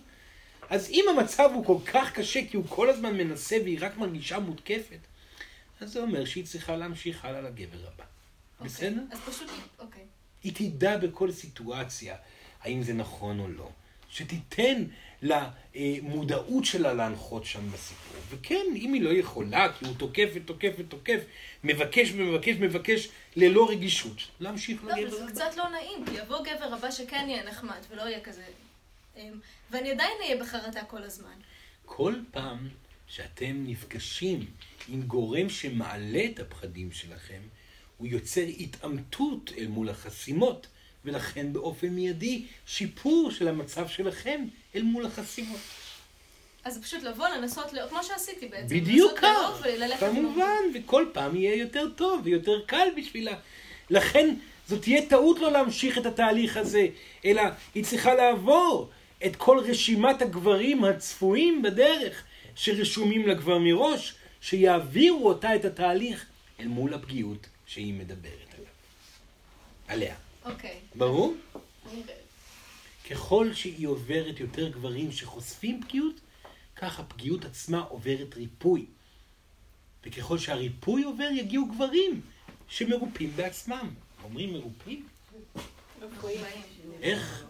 [0.70, 4.38] אז אם המצב הוא כל כך קשה כי הוא כל הזמן מנסה והיא רק מרגישה
[4.38, 4.98] מותקפת,
[5.80, 8.04] אז זה אומר שהיא צריכה להמשיך הלאה לגבר הבא.
[8.04, 8.60] Okay.
[8.60, 9.02] אוקיי, בסדר?
[9.10, 10.02] אז פשוט, אוקיי.
[10.02, 10.06] Okay.
[10.44, 12.16] היא תדע בכל סיטואציה
[12.62, 13.70] האם זה נכון או לא.
[14.10, 14.84] שתיתן
[15.24, 18.16] למודעות שלה להנחות שם בסיפור.
[18.28, 21.20] וכן, אם היא לא יכולה, כי הוא תוקף ותוקף ותוקף,
[21.64, 25.24] מבקש ומבקש מבקש ללא רגישות, להמשיך לא, לגבר הבא.
[25.24, 28.44] לא, זה קצת לא נעים, כי יבוא גבר הבא שכן יהיה נחמד, ולא יהיה כזה...
[29.16, 31.34] אמ, ואני עדיין אהיה בחרטה כל הזמן.
[31.84, 32.68] כל פעם
[33.06, 34.46] שאתם נפגשים
[34.88, 37.40] עם גורם שמעלה את הפחדים שלכם,
[37.96, 40.66] הוא יוצר התעמתות אל מול החסימות.
[41.04, 44.44] ולכן באופן מיידי שיפור של המצב שלכם
[44.74, 45.60] אל מול החסימות.
[46.64, 48.76] אז פשוט לבוא, לנסות, כמו שעשיתי בעצם.
[48.76, 49.66] בדיוק כך,
[50.00, 53.34] כמובן, וכל פעם יהיה יותר טוב ויותר קל בשבילה.
[53.90, 54.34] לכן
[54.68, 56.86] זאת תהיה טעות לא להמשיך את התהליך הזה,
[57.24, 57.42] אלא
[57.74, 58.90] היא צריכה לעבור
[59.26, 62.24] את כל רשימת הגברים הצפויים בדרך,
[62.54, 66.26] שרשומים לה כבר מראש, שיעבירו אותה את התהליך
[66.60, 68.70] אל מול הפגיעות שהיא מדברת עליה.
[69.88, 70.23] עליה.
[70.44, 70.78] אוקיי.
[70.94, 71.34] ברור?
[73.10, 76.20] ככל שהיא עוברת יותר גברים שחושפים פגיעות,
[76.76, 78.86] כך הפגיעות עצמה עוברת ריפוי.
[80.04, 82.20] וככל שהריפוי עובר, יגיעו גברים
[82.68, 83.94] שמרופאים בעצמם.
[84.24, 85.06] אומרים מרופאים?
[87.02, 87.44] איך?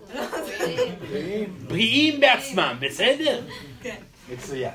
[1.69, 3.47] בריאים בעצמם, בסדר?
[3.83, 4.03] כן.
[4.33, 4.75] מצוין.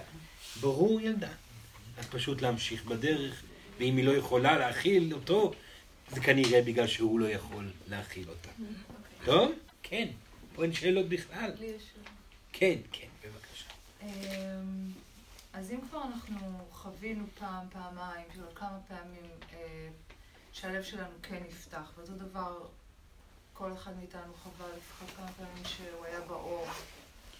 [0.61, 1.30] ברור ילדה.
[1.97, 3.43] אז פשוט להמשיך בדרך,
[3.80, 5.51] ואם היא לא יכולה להכיל אותו,
[6.12, 8.49] זה כנראה בגלל שהוא לא יכול להכיל אותה.
[8.49, 9.26] אוקיי.
[9.26, 9.51] טוב?
[9.84, 10.07] כן.
[10.55, 11.51] פה אין שאלות בכלל.
[12.53, 13.66] כן, כן, בבקשה.
[14.01, 14.91] אמ,
[15.53, 19.88] אז אם כבר אנחנו חווינו פעם, פעמיים, כאילו כמה פעמים אה,
[20.53, 22.68] שהלב שלנו כן נפתח, ואותו דבר
[23.53, 26.68] כל אחד מאיתנו חווה לפחות כמה פעמים שהוא היה באור.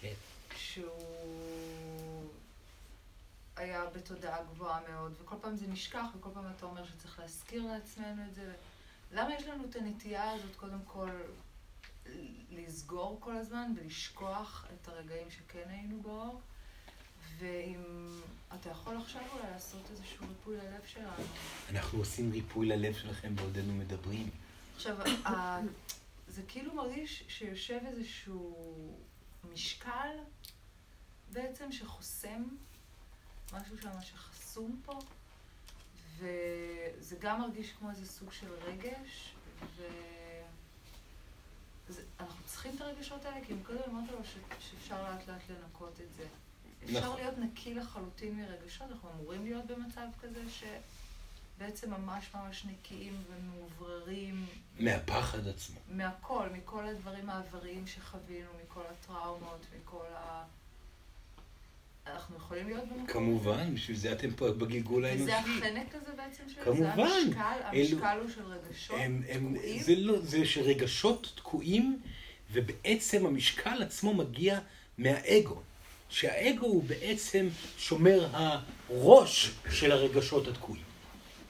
[0.00, 0.12] כן.
[0.56, 2.19] שהוא
[3.60, 8.22] היה בתודעה גבוהה מאוד, וכל פעם זה נשכח, וכל פעם אתה אומר שצריך להזכיר לעצמנו
[8.28, 8.52] את זה.
[9.12, 11.10] למה יש לנו את הנטייה הזאת, קודם כל,
[12.50, 16.40] לסגור כל הזמן ולשכוח את הרגעים שכן היינו באור?
[17.38, 17.82] ואם
[18.54, 21.24] אתה יכול עכשיו אולי לעשות איזשהו ריפוי ללב שלנו.
[21.70, 24.30] אנחנו עושים ריפוי ללב שלכם בעודנו מדברים.
[24.76, 24.96] עכשיו,
[26.28, 28.56] זה כאילו מרגיש שיושב איזשהו
[29.52, 30.10] משקל
[31.32, 32.44] בעצם שחוסם
[33.52, 34.98] משהו שם שחסום פה,
[36.16, 39.34] וזה גם מרגיש כמו איזה סוג של רגש,
[42.18, 44.18] ואנחנו צריכים את הרגשות האלה, כי קודם אמרת לו
[44.60, 46.26] שאפשר לאט לאט לנקות את זה.
[46.84, 47.16] אפשר נכון.
[47.16, 54.46] להיות נקי לחלוטין מרגשות, אנחנו אמורים להיות במצב כזה שבעצם ממש ממש נקיים ומאובררים.
[54.78, 55.80] מהפחד עצמו.
[55.88, 60.44] מהכל, מכל הדברים העבריים שחווינו, מכל הטראומות, מכל ה...
[62.14, 63.06] אנחנו יכולים להיות במקום.
[63.06, 65.22] כמובן, בשביל זה אתם פה בגלגול האנושי.
[65.22, 66.96] וזה החנק הזה בעצם של כמובן.
[66.96, 69.82] זה המשקל, המשקל הוא של רגשות הם, הם, תקועים?
[69.82, 72.00] זה לא, זה שרגשות תקועים,
[72.52, 74.58] ובעצם המשקל עצמו מגיע
[74.98, 75.60] מהאגו.
[76.08, 77.48] שהאגו הוא בעצם
[77.78, 80.84] שומר הראש של הרגשות התקועים.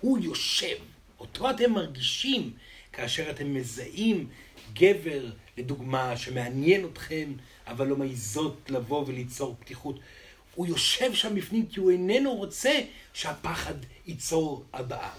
[0.00, 0.76] הוא יושב,
[1.18, 2.52] אותו אתם מרגישים
[2.92, 4.28] כאשר אתם מזהים
[4.72, 7.32] גבר, לדוגמה, שמעניין אתכם,
[7.66, 9.98] אבל לא מעיזות לבוא וליצור פתיחות.
[10.54, 12.80] הוא יושב שם בפנים כי הוא איננו רוצה
[13.12, 13.74] שהפחד
[14.06, 15.10] ייצור הבאה.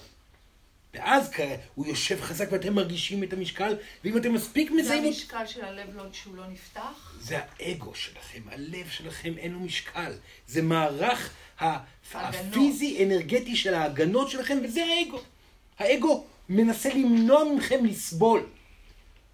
[0.93, 1.32] ואז
[1.75, 5.05] הוא יושב חזק ואתם מרגישים את המשקל, ואם אתם מספיק זה מזהים...
[5.05, 7.13] המשקל של הלב לא, שהוא לא נפתח?
[7.21, 10.13] זה האגו שלכם, הלב שלכם אין לו משקל.
[10.47, 11.34] זה מערך.
[12.13, 15.19] הפיזי-אנרגטי של ההגנות שלכם, וזה האגו.
[15.79, 18.47] האגו מנסה למנוע מכם לסבול.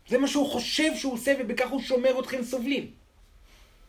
[0.09, 2.91] זה מה שהוא חושב שהוא עושה, ובכך הוא שומר אתכם סובלים.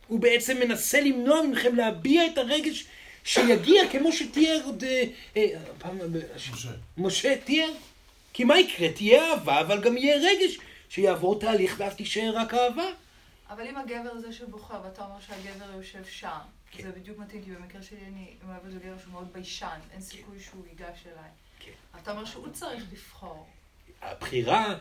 [0.09, 2.85] הוא בעצם מנסה למנוע מכם להביע את הרגש
[3.23, 4.83] שיגיע כמו שתיאר עוד...
[4.83, 5.03] אה,
[5.37, 5.97] אה, פעם...
[6.35, 6.69] משה.
[6.97, 7.69] משה תיאר.
[8.33, 8.87] כי מה יקרה?
[8.91, 10.57] תהיה אהבה, אבל גם יהיה רגש
[10.89, 12.91] שיעבור תהליך ואז תישאר רק אהבה.
[13.49, 16.39] אבל אם הגבר זה שבוחר, ואתה אומר שהגבר יושב שם,
[16.71, 16.83] כן.
[16.83, 20.39] זה בדיוק מתאים, כי במקרה שלי אני אוהבת את גבר שהוא מאוד ביישן, אין סיכוי
[20.39, 21.29] שהוא ייגש אליי.
[21.59, 21.71] כן.
[22.01, 23.47] אתה אומר שהוא צריך לבחור.
[24.01, 24.75] הבחירה,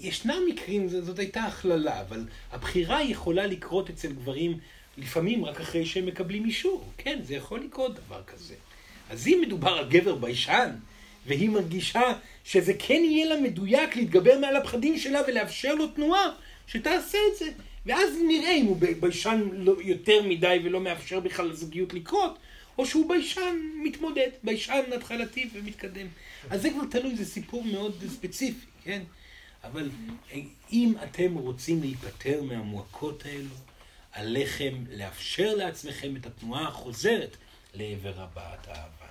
[0.00, 4.58] ישנם מקרים, זאת הייתה הכללה, אבל הבחירה יכולה לקרות אצל גברים
[4.98, 6.84] לפעמים רק אחרי שהם מקבלים אישור.
[6.98, 8.54] כן, זה יכול לקרות דבר כזה.
[9.10, 10.70] אז אם מדובר על גבר ביישן,
[11.26, 12.12] והיא מרגישה
[12.44, 16.28] שזה כן יהיה לה מדויק להתגבר מעל הפחדים שלה ולאפשר לו תנועה,
[16.66, 17.50] שתעשה את זה.
[17.86, 22.38] ואז נראה אם הוא ביישן לא- יותר מדי ולא מאפשר בכלל לזוגיות לקרות,
[22.78, 26.06] או שהוא ביישן מתמודד, ביישן התחלתי ומתקדם.
[26.50, 29.02] אז זה כבר תלוי, זה סיפור מאוד ספציפי, כן?
[29.64, 29.90] אבל
[30.72, 33.54] אם אתם רוצים להיפטר מהמועקות האלו,
[34.12, 37.36] עליכם לאפשר לעצמכם את התנועה החוזרת
[37.74, 39.06] לעבר הבעת האהבה.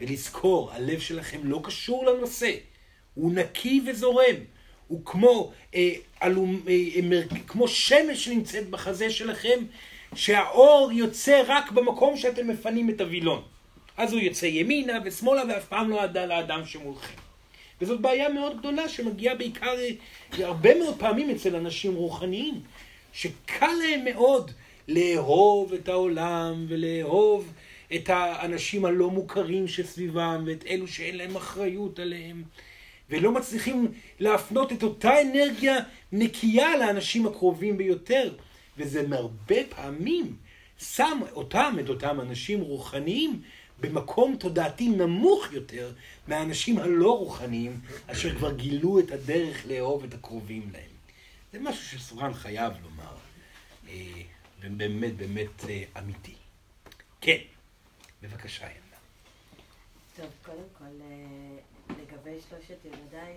[0.00, 2.54] ולזכור, הלב שלכם לא קשור לנושא,
[3.14, 4.36] הוא נקי וזורם.
[4.88, 5.92] הוא כמו, אה,
[6.22, 9.64] אלום, אה, מר, כמו שמש שנמצאת בחזה שלכם,
[10.14, 13.42] שהאור יוצא רק במקום שאתם מפנים את הווילון.
[13.96, 17.14] אז הוא יוצא ימינה ושמאלה ואף פעם לא עדה לאדם שמולכם.
[17.80, 19.76] וזאת בעיה מאוד גדולה שמגיעה בעיקר
[20.32, 22.60] הרבה מאוד פעמים אצל אנשים רוחניים,
[23.12, 24.50] שקל להם מאוד
[24.88, 27.52] לאהוב את העולם ולאהוב
[27.94, 32.42] את האנשים הלא מוכרים שסביבם ואת אלו שאין להם אחריות עליהם.
[33.10, 35.76] ולא מצליחים להפנות את אותה אנרגיה
[36.12, 38.32] נקייה לאנשים הקרובים ביותר.
[38.76, 40.36] וזה מהרבה פעמים
[40.78, 43.42] שם אותם, את אותם אנשים רוחניים,
[43.80, 45.92] במקום תודעתי נמוך יותר
[46.28, 50.90] מהאנשים הלא רוחניים, אשר כבר גילו את הדרך לאהוב את הקרובים להם.
[51.52, 53.16] זה משהו שסורן חייב לומר,
[53.88, 54.22] אה,
[54.60, 56.34] ובאמת באמת אה, אמיתי.
[57.20, 57.38] כן,
[58.22, 58.96] בבקשה, ילדה.
[60.16, 61.56] טוב, קודם כל, אה,
[61.88, 63.34] לגבי שלושת ילדיי,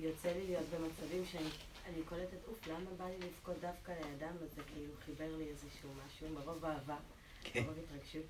[0.00, 1.48] יוצא לי להיות במצבים שאני
[1.86, 4.36] אני קולטת, אוף, למה בא לי לבכות דווקא לידם?
[4.42, 6.96] אז זה כאילו חיבר לי איזשהו משהו, מרוב אהבה,
[7.44, 7.64] כן.
[7.64, 8.24] מרוב התרגשות.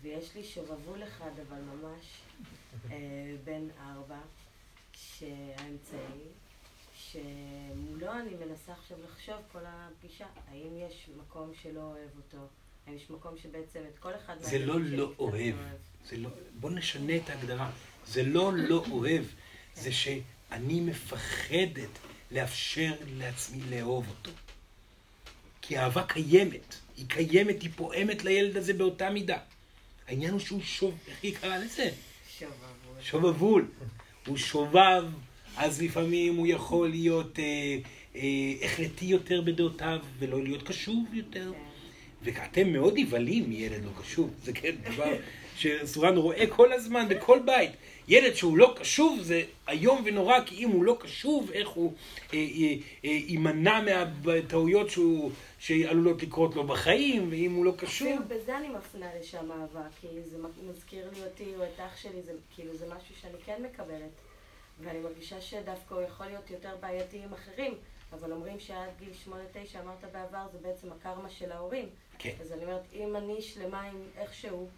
[0.00, 2.20] ויש לי שובבול אחד, אבל ממש,
[2.90, 2.96] אה,
[3.44, 4.18] בן ארבע,
[4.92, 6.24] שהאמצעי,
[6.94, 12.46] שמולו אני מנסה עכשיו לחשוב כל הפגישה, האם יש מקום שלא אוהב אותו?
[12.86, 15.54] האם יש מקום שבעצם את כל אחד זה לא לא אוהב.
[16.04, 16.30] זה לא,
[16.60, 17.70] בוא נשנה את ההגדרה.
[18.06, 19.24] זה לא לא אוהב,
[19.74, 21.88] זה שאני מפחדת
[22.30, 24.30] לאפשר לעצמי לאהוב אותו.
[25.62, 29.38] כי אהבה קיימת, היא קיימת, היא פועמת לילד הזה באותה מידה.
[30.08, 31.90] העניין הוא שהוא שוב, איך היא קראה לזה?
[32.38, 33.02] שובבול.
[33.02, 33.68] שובבול.
[34.26, 35.04] הוא שובב,
[35.56, 37.44] אז לפעמים הוא יכול להיות אה,
[38.16, 38.22] אה,
[38.62, 41.52] החלטי יותר בדעותיו, ולא להיות קשוב יותר.
[41.52, 41.58] כן.
[42.22, 45.16] ואתם מאוד נבהלים מילד לא קשוב, זה כן דבר
[45.58, 47.70] שסורן רואה כל הזמן בכל בית.
[48.08, 51.92] ילד שהוא לא קשוב זה איום ונורא, כי אם הוא לא קשוב, איך הוא
[52.32, 53.80] אה, אה, אה, יימנע
[54.24, 58.08] מהטעויות שהוא, שעלולות לקרות לו בחיים, ואם הוא לא קשוב...
[58.08, 60.38] אפילו בזה אני מפנה לשם אהבה, כי זה
[60.70, 64.10] מזכיר לי אותי או את אח שלי, זה כאילו זה משהו שאני כן מקבלת.
[64.80, 67.74] ואני מרגישה שדווקא הוא יכול להיות יותר בעייתי עם אחרים,
[68.12, 71.88] אבל אומרים שעד גיל שמונה, תשע, אמרת בעבר, זה בעצם הקרמה של ההורים.
[72.18, 72.34] כן.
[72.40, 74.68] אז אני אומרת, אם אני שלמה עם איכשהו,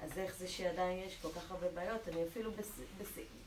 [0.00, 2.08] אז איך זה שעדיין יש כל כך הרבה בעיות?
[2.08, 2.52] אני אפילו.
[2.52, 2.78] בס...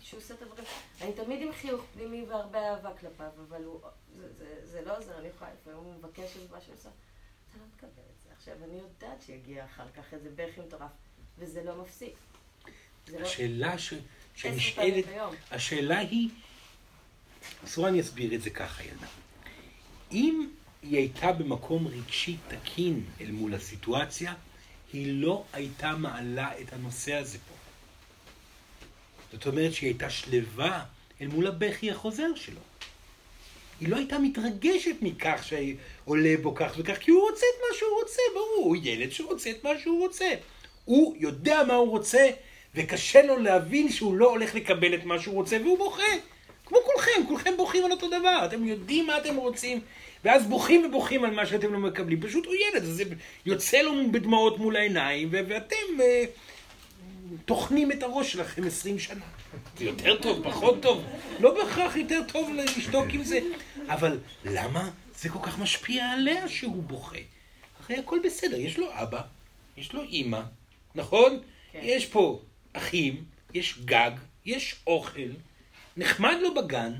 [0.01, 0.65] שהוא עושה את הדברים,
[1.01, 3.79] אני תמיד עם חיוך פנימי והרבה אהבה כלפיו, אבל הוא,
[4.17, 7.65] זה, זה, זה לא עוזר, אני יכולה, לפעמים הוא מבקש איזה משהו עושה, אתה לא
[7.75, 8.29] מקבל את זה.
[8.37, 10.91] עכשיו, אני יודעת שיגיע אחר כך איזה בכי מטורף,
[11.37, 12.13] וזה לא מפסיק.
[13.07, 13.19] לא...
[13.19, 13.93] השאלה ש...
[13.93, 14.03] עשר
[14.35, 15.05] שנשאלת.
[15.51, 16.29] השאלה היא,
[17.65, 19.07] סורן יסביר את זה ככה, ילדה.
[20.11, 20.49] אם
[20.81, 24.33] היא הייתה במקום רגשי תקין אל מול הסיטואציה,
[24.93, 27.55] היא לא הייתה מעלה את הנושא הזה פה.
[29.31, 30.83] זאת אומרת שהיא הייתה שלווה
[31.21, 32.59] אל מול הבכי החוזר שלו.
[33.79, 38.01] היא לא הייתה מתרגשת מכך שעולה בו כך וכך, כי הוא רוצה את מה שהוא
[38.01, 40.29] רוצה, ברור, הוא ילד שרוצה את מה שהוא רוצה.
[40.85, 42.29] הוא יודע מה הוא רוצה,
[42.75, 46.03] וקשה לו להבין שהוא לא הולך לקבל את מה שהוא רוצה, והוא בוכה.
[46.65, 49.81] כמו כולכם, כולכם בוכים על אותו דבר, אתם יודעים מה אתם רוצים,
[50.23, 52.21] ואז בוכים ובוכים על מה שאתם לא מקבלים.
[52.21, 53.03] פשוט הוא ילד, זה
[53.45, 56.23] יוצא לו בדמעות מול העיניים, ואתם אה,
[57.45, 59.25] טוחנים את הראש שלכם עשרים שנה.
[59.77, 61.03] זה יותר טוב, פחות טוב,
[61.39, 63.39] לא בהכרח יותר טוב לשתוק עם זה,
[63.87, 67.17] אבל למה זה כל כך משפיע עליה שהוא בוכה?
[67.83, 69.21] הרי הכל בסדר, יש לו אבא,
[69.77, 70.41] יש לו אימא,
[70.95, 71.39] נכון?
[71.71, 71.79] כן.
[71.83, 72.41] יש פה
[72.73, 74.11] אחים, יש גג,
[74.45, 75.29] יש אוכל,
[75.97, 76.93] נחמד לו בגן,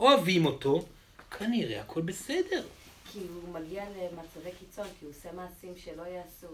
[0.00, 0.86] אוהבים אותו,
[1.30, 2.64] כנראה הכל בסדר.
[3.12, 6.46] כי הוא מגיע למצבי קיצון, כי הוא עושה מעשים שלא יעשו.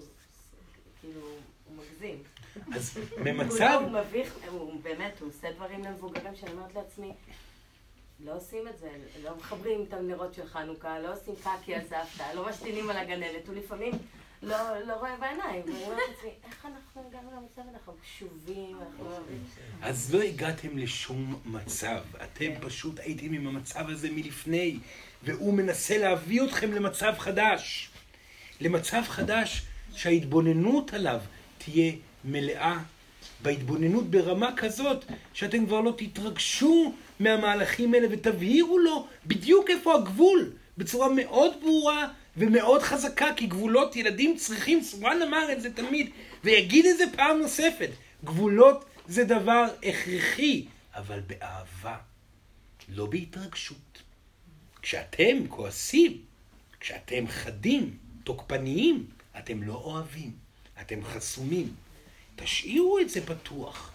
[1.00, 1.20] כאילו,
[1.68, 2.22] הוא מגזים.
[2.74, 3.60] אז במצב...
[3.60, 7.12] לא, הוא מביך, הוא באמת, הוא עושה דברים למבוגרים שאני אומרת לעצמי,
[8.20, 8.90] לא עושים את זה,
[9.22, 13.48] לא מחברים את הנרות של חנוכה, לא עושים קקי על סבתא, לא משתינים על הגננת,
[13.48, 13.92] הוא לפעמים
[14.42, 19.44] לא, לא רואה בעיניים, ואני אומרת לעצמי, איך אנחנו הגענו למצב, אנחנו קשובים, אנחנו אוהבים.
[19.82, 24.78] אז לא הגעתם לשום מצב, אתם פשוט הייתם עם המצב הזה מלפני,
[25.22, 27.90] והוא מנסה להביא אתכם למצב חדש.
[28.60, 29.62] למצב חדש
[29.94, 31.20] שההתבוננות עליו
[31.58, 31.92] תהיה
[32.24, 32.78] מלאה,
[33.42, 41.08] בהתבוננות ברמה כזאת שאתם כבר לא תתרגשו מהמהלכים האלה ותבהירו לו בדיוק איפה הגבול, בצורה
[41.08, 46.10] מאוד ברורה ומאוד חזקה, כי גבולות ילדים צריכים, סורן אמר את זה תמיד,
[46.44, 47.90] ויגיד את זה פעם נוספת,
[48.24, 51.96] גבולות זה דבר הכרחי, אבל באהבה,
[52.88, 54.02] לא בהתרגשות.
[54.82, 56.22] כשאתם כועסים,
[56.80, 59.06] כשאתם חדים, תוקפניים,
[59.38, 60.32] אתם לא אוהבים,
[60.80, 61.74] אתם חסומים.
[62.36, 63.92] תשאירו את זה פתוח,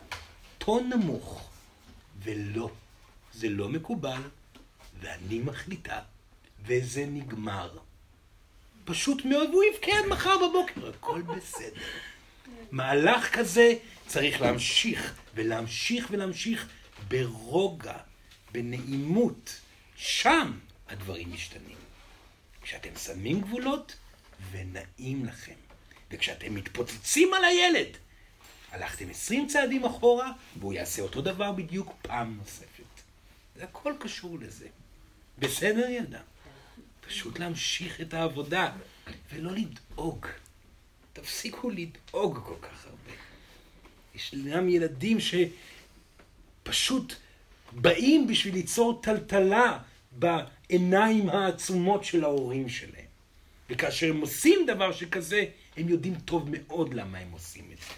[0.57, 1.49] טון נמוך,
[2.23, 2.69] ולא,
[3.33, 4.21] זה לא מקובל,
[4.99, 5.99] ואני מחליטה,
[6.65, 7.77] וזה נגמר.
[8.87, 11.81] פשוט מאוד, והוא יבכה מחר בבוקר, הכל בסדר.
[12.71, 13.73] מהלך כזה
[14.07, 16.67] צריך להמשיך, ולהמשיך ולהמשיך
[17.07, 17.97] ברוגע,
[18.51, 19.59] בנעימות.
[19.95, 20.51] שם
[20.89, 21.77] הדברים משתנים.
[22.61, 23.95] כשאתם שמים גבולות,
[24.51, 25.53] ונעים לכם.
[26.11, 27.97] וכשאתם מתפוצצים על הילד,
[28.71, 32.83] הלכתם עשרים צעדים אחורה, והוא יעשה אותו דבר בדיוק פעם נוספת.
[33.55, 34.67] זה הכל קשור לזה.
[35.39, 36.19] בסדר, ילדה?
[37.07, 38.71] פשוט להמשיך את העבודה,
[39.33, 40.25] ולא לדאוג.
[41.13, 43.11] תפסיקו לדאוג כל כך הרבה.
[44.15, 45.17] יש גם ילדים
[46.63, 47.13] שפשוט
[47.71, 49.79] באים בשביל ליצור טלטלה
[50.11, 53.05] בעיניים העצומות של ההורים שלהם.
[53.69, 55.45] וכאשר הם עושים דבר שכזה,
[55.77, 57.93] הם יודעים טוב מאוד למה הם עושים את זה.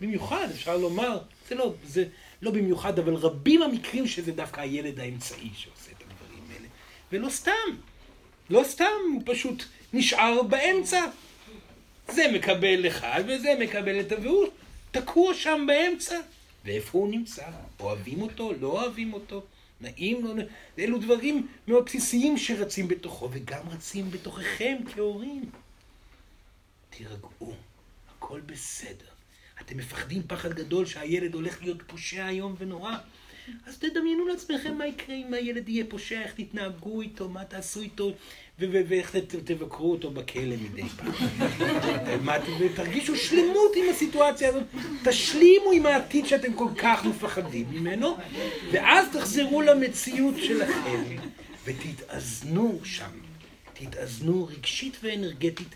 [0.00, 1.18] במיוחד, אפשר לומר,
[1.48, 2.04] זה לא, זה
[2.42, 6.68] לא במיוחד, אבל רבים המקרים שזה דווקא הילד האמצעי שעושה את הדברים האלה.
[7.12, 7.52] ולא סתם,
[8.50, 11.06] לא סתם, הוא פשוט נשאר באמצע.
[12.08, 14.12] זה מקבל אחד וזה מקבל את.
[14.22, 14.46] והוא
[14.90, 16.16] תקוע שם באמצע.
[16.64, 17.46] ואיפה הוא נמצא?
[17.80, 18.52] אוהבים אותו?
[18.60, 19.42] לא אוהבים אותו?
[19.80, 20.24] נעים?
[20.24, 20.48] לא נעים?
[20.78, 25.50] אלו דברים מאוד בסיסיים שרצים בתוכו, וגם רצים בתוככם כהורים.
[26.90, 27.54] תירגעו,
[28.16, 29.06] הכל בסדר.
[29.60, 32.96] אתם מפחדים פחד גדול שהילד הולך להיות פושע איום ונורא.
[33.66, 38.12] אז תדמיינו לעצמכם מה יקרה אם הילד יהיה פושע, איך תתנהגו איתו, מה תעשו איתו,
[38.58, 41.12] ואיך תבקרו אותו בכלא מדי פעם.
[42.24, 44.62] מה, ותרגישו שלמות עם הסיטואציה הזאת,
[45.04, 48.16] תשלימו עם העתיד שאתם כל כך מפחדים ממנו,
[48.72, 51.16] ואז תחזרו למציאות שלכם,
[51.64, 53.10] ותתאזנו שם,
[53.72, 55.74] תתאזנו רגשית ואנרגטית,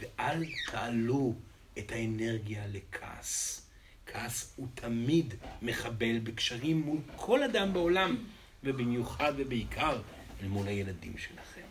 [0.00, 1.34] ואל תעלו
[1.78, 3.67] את האנרגיה לכעס.
[4.12, 8.24] כעס הוא תמיד מחבל בקשרים מול כל אדם בעולם,
[8.64, 10.00] ובמיוחד ובעיקר
[10.42, 11.66] אל מול הילדים שלכם.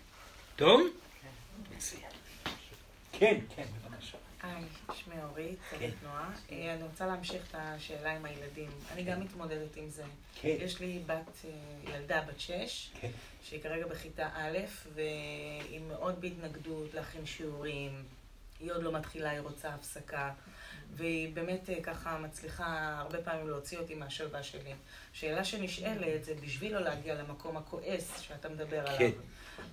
[0.56, 0.82] טוב?
[1.76, 2.12] מצוין.
[3.12, 4.18] כן, כן, בבקשה.
[4.44, 4.64] היי,
[4.94, 5.78] שמי אורית, כן.
[5.78, 6.32] צוות תנועה.
[6.52, 8.70] אה, אני רוצה להמשיך את השאלה עם הילדים.
[8.92, 10.04] אני גם מתמודדת עם זה.
[10.42, 10.56] כן.
[10.60, 13.12] יש לי בת, אה, ילדה בת שש, כן.
[13.44, 14.58] שהיא כרגע בכיתה א',
[14.94, 18.04] והיא מאוד בהתנגדות להכין שיעורים.
[18.60, 20.32] היא עוד לא מתחילה, היא רוצה הפסקה.
[20.96, 24.74] והיא באמת אה, ככה מצליחה הרבה פעמים להוציא אותי מהשלווה שלי.
[25.14, 28.98] שאלה שנשאלת זה בשביל לא להגיע למקום הכועס שאתה מדבר עליו.
[28.98, 29.12] כן.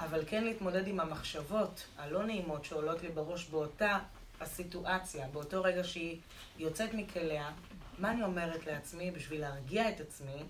[0.01, 3.99] אבל כן להתמודד עם המחשבות הלא נעימות שעולות לי בראש באותה
[4.41, 6.19] הסיטואציה, באותו רגע שהיא
[6.59, 7.51] יוצאת מכליה,
[7.99, 10.43] מה אני אומרת לעצמי בשביל להרגיע את עצמי,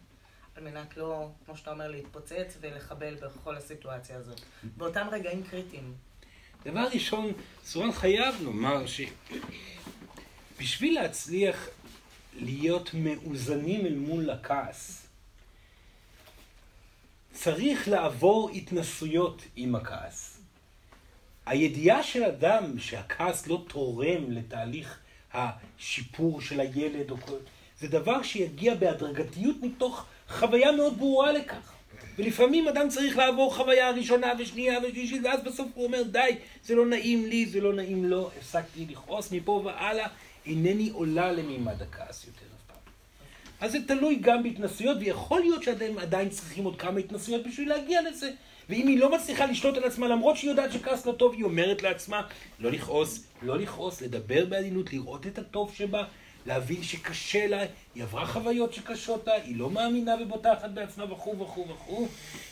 [0.56, 4.40] על מנת לא, כמו שאתה אומר, להתפוצץ ולחבל בכל הסיטואציה הזאת.
[4.76, 5.94] באותם רגעים קריטיים.
[6.64, 7.32] דבר ראשון,
[7.64, 8.86] סורן חייב לומר
[10.58, 11.68] שבשביל להצליח
[12.34, 15.06] להיות מאוזנים אל מול הכעס,
[17.32, 20.40] צריך לעבור התנסויות עם הכעס.
[21.46, 24.98] הידיעה של אדם שהכעס לא תורם לתהליך
[25.32, 27.36] השיפור של הילד, כל...
[27.80, 31.72] זה דבר שיגיע בהדרגתיות מתוך חוויה מאוד ברורה לכך.
[32.18, 36.86] ולפעמים אדם צריך לעבור חוויה ראשונה ושנייה ושלישית, ואז בסוף הוא אומר, די, זה לא
[36.86, 40.08] נעים לי, זה לא נעים לו, הפסקתי לכעוס מפה והלאה,
[40.46, 42.92] אינני עולה למימד הכעס יותר אף פעם.
[43.60, 48.00] אז זה תלוי גם בהתנסויות, ויכול להיות שאתם עדיין צריכים עוד כמה התנסויות בשביל להגיע
[48.02, 48.30] לזה.
[48.68, 51.82] ואם היא לא מצליחה לשלוט על עצמה, למרות שהיא יודעת שכעס לא טוב, היא אומרת
[51.82, 52.22] לעצמה
[52.58, 56.04] לא לכעוס, לא לכעוס, לדבר בעדינות, לראות את הטוב שבה,
[56.46, 57.64] להבין שקשה לה,
[57.94, 62.08] היא עברה חוויות שקשות לה, היא לא מאמינה ובוטחת בעצמה וכו' וכו' וכו',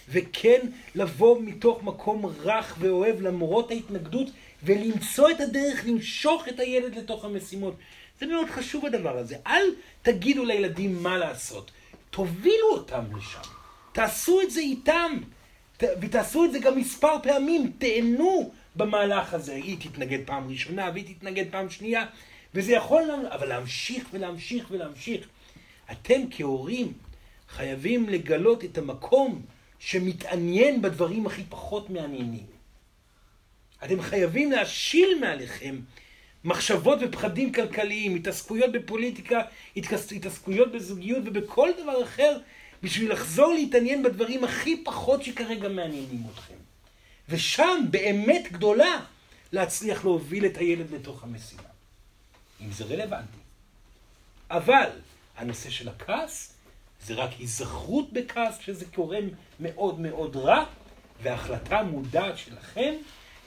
[0.08, 0.60] וכן
[0.94, 4.26] לבוא מתוך מקום רך ואוהב למרות ההתנגדות,
[4.64, 7.74] ולמצוא את הדרך למשוך את הילד לתוך המשימות.
[8.20, 9.36] זה מאוד חשוב הדבר הזה.
[9.46, 9.66] אל
[10.02, 11.70] תגידו לילדים מה לעשות,
[12.10, 13.50] תובילו אותם לשם.
[13.92, 15.18] תעשו את זה איתם,
[15.82, 19.54] ותעשו את זה גם מספר פעמים, תהנו במהלך הזה.
[19.54, 22.06] היא תתנגד פעם ראשונה והיא תתנגד פעם שנייה,
[22.54, 25.28] וזה יכול, אבל להמשיך ולהמשיך ולהמשיך.
[25.92, 26.92] אתם כהורים
[27.48, 29.42] חייבים לגלות את המקום
[29.78, 32.51] שמתעניין בדברים הכי פחות מעניינים.
[33.84, 35.80] אתם חייבים להשיל מעליכם
[36.44, 39.40] מחשבות ופחדים כלכליים, התעסקויות בפוליטיקה,
[39.76, 42.38] התעסקויות בזוגיות ובכל דבר אחר,
[42.82, 46.54] בשביל לחזור להתעניין בדברים הכי פחות שכרגע מעניינים אתכם.
[47.28, 49.00] ושם באמת גדולה
[49.52, 51.62] להצליח להוביל את הילד לתוך המשימה.
[52.60, 53.38] אם זה רלוונטי.
[54.50, 54.88] אבל
[55.36, 56.52] הנושא של הכעס
[57.06, 59.18] זה רק היזכרות בכעס שזה קורה
[59.60, 60.64] מאוד מאוד רע,
[61.22, 62.94] והחלטה מודעת שלכם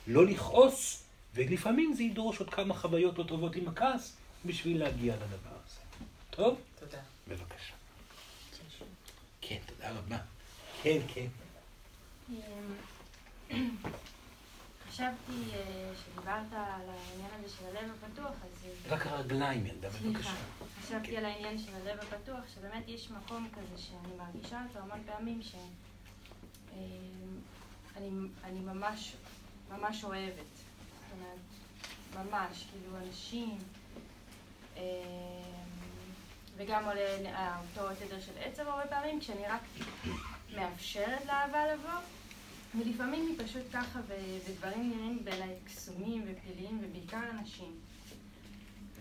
[0.08, 1.04] לא לכעוס,
[1.34, 5.80] ולפעמים זה ידרוש עוד כמה חוויות לא טובות עם הכעס בשביל להגיע לדבר הזה.
[6.30, 6.62] טוב?
[6.80, 7.00] תודה.
[7.28, 7.74] בבקשה.
[9.42, 10.18] כן, תודה רבה.
[10.82, 11.28] כן, כן.
[14.90, 18.68] חשבתי אה, שדיברת על העניין הזה של הלב הפתוח, אז...
[18.90, 20.34] רק הרגליים, ילדה, בבקשה.
[20.82, 21.18] חשבתי כן.
[21.18, 25.70] על העניין של הלב הפתוח, שבאמת יש מקום כזה שאני מרגישה אותו המון פעמים, שאני
[28.44, 29.16] אני ממש,
[29.80, 30.56] ממש אוהבת.
[30.56, 33.58] זאת אומרת, ממש, כאילו אנשים,
[34.78, 34.82] אה,
[36.58, 39.62] וגם עולה אותו תדר של עצב הרבה פעמים, כשאני רק
[40.56, 42.00] מאפשרת לאהבה לבוא.
[42.80, 47.72] ולפעמים היא פשוט ככה, ודברים נראים בעיניי קסומים ופליליים, ובעיקר אנשים.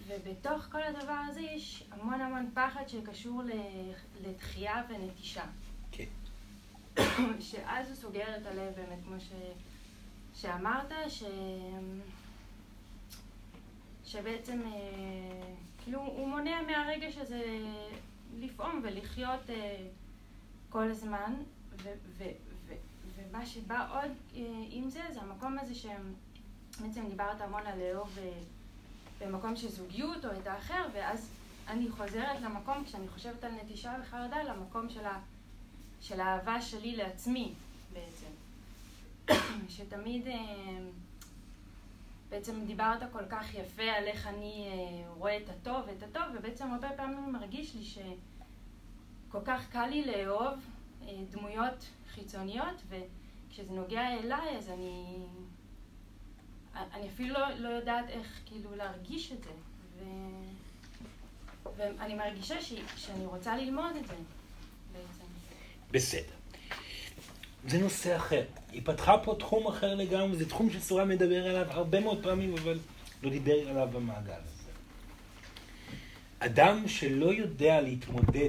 [0.07, 3.43] ובתוך כל הדבר הזה יש המון המון פחד שקשור
[4.23, 5.45] לתחייה ונטישה.
[5.93, 6.05] כן.
[7.51, 9.33] שאז הוא סוגר את הלב באמת, כמו ש...
[10.35, 11.23] שאמרת, ש...
[14.05, 15.55] שבעצם, אה,
[15.85, 17.59] כאילו, הוא מונע מהרגש הזה
[18.41, 19.87] לפעום ולחיות אה,
[20.71, 21.35] כל הזמן,
[21.83, 21.89] ו...
[22.19, 22.25] ו...
[23.17, 28.33] ומה שבא עוד אה, עם זה, זה המקום הזה שבעצם דיברת המון על לאהוב אה,
[29.21, 31.31] במקום של זוגיות או את האחר, ואז
[31.69, 35.21] אני חוזרת למקום, כשאני חושבת על נטישה וחרדה, למקום של, ה,
[36.01, 37.53] של האהבה שלי לעצמי
[37.93, 38.44] בעצם.
[39.69, 40.35] שתמיד אה,
[42.29, 44.69] בעצם דיברת כל כך יפה על איך אני
[45.17, 50.55] רואה את הטוב ואת הטוב, ובעצם הרבה פעמים מרגיש לי שכל כך קל לי לאהוב
[51.31, 55.17] דמויות חיצוניות, וכשזה נוגע אליי, אז אני...
[56.77, 59.51] אני אפילו לא, לא יודעת איך כאילו להרגיש את זה.
[59.99, 60.05] ו...
[61.77, 62.75] ואני מרגישה ש...
[62.97, 64.15] שאני רוצה ללמוד את זה
[64.93, 65.25] בעצם.
[65.91, 66.44] בסדר.
[67.69, 68.43] זה נושא אחר.
[68.73, 72.79] היא פתחה פה תחום אחר לגמרי, זה תחום שסורה מדבר עליו הרבה מאוד פעמים, אבל
[73.23, 74.71] לא דיבר עליו במעגל הזה.
[76.39, 78.49] אדם שלא יודע להתמודד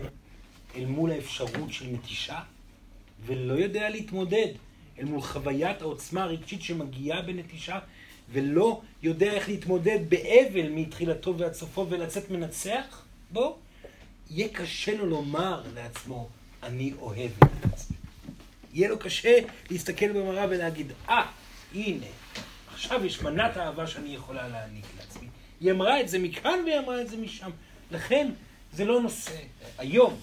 [0.76, 2.40] אל מול האפשרות של נטישה,
[3.26, 4.48] ולא יודע להתמודד
[5.00, 7.80] אל מול חוויית העוצמה הרגשית שמגיעה בנטישה,
[8.32, 13.58] ולא יודע איך להתמודד באבל מתחילתו ועד סופו ולצאת מנצח בו,
[14.30, 16.30] יהיה קשה לו לומר לעצמו,
[16.64, 18.05] אני אוהב את עצמי.
[18.76, 19.38] יהיה לו קשה
[19.72, 21.26] להסתכל במראה ולהגיד, אה, ah,
[21.78, 22.06] הנה,
[22.74, 25.28] עכשיו יש מנת אהבה שאני יכולה להעניק לעצמי.
[25.62, 27.50] היא אמרה את זה מכאן והיא אמרה את זה משם.
[27.92, 28.32] לכן,
[28.74, 29.32] זה לא נושא
[29.78, 30.18] היום,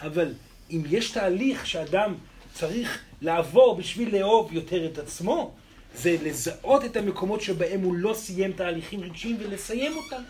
[0.00, 0.34] אבל
[0.70, 2.14] אם יש תהליך שאדם
[2.54, 5.54] צריך לעבור בשביל לאהוב יותר את עצמו,
[5.94, 10.22] זה לזהות את המקומות שבהם הוא לא סיים תהליכים רגשיים ולסיים אותם.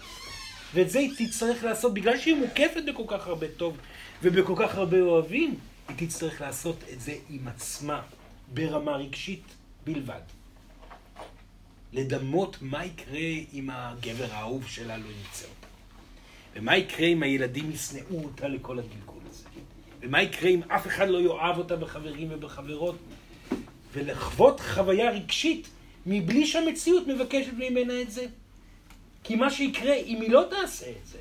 [0.74, 3.76] ואת זה היא תצטרך לעשות, בגלל שהיא מוקפת בכל כך הרבה טוב
[4.22, 5.54] ובכל כך הרבה אוהבים,
[5.88, 8.02] היא תצטרך לעשות את זה עם עצמה,
[8.54, 9.44] ברמה רגשית
[9.84, 10.20] בלבד.
[11.92, 15.66] לדמות מה יקרה אם הגבר האהוב שלה לא ימצא אותה.
[16.54, 19.18] ומה יקרה אם הילדים ישנאו אותה לכל הגלגול.
[20.00, 22.96] ומה יקרה אם אף אחד לא יאהב אותה בחברים ובחברות?
[23.92, 25.68] ולחוות חוויה רגשית
[26.06, 28.26] מבלי שהמציאות מבקשת ממנה את זה.
[29.24, 31.18] כי מה שיקרה אם היא לא תעשה את זה,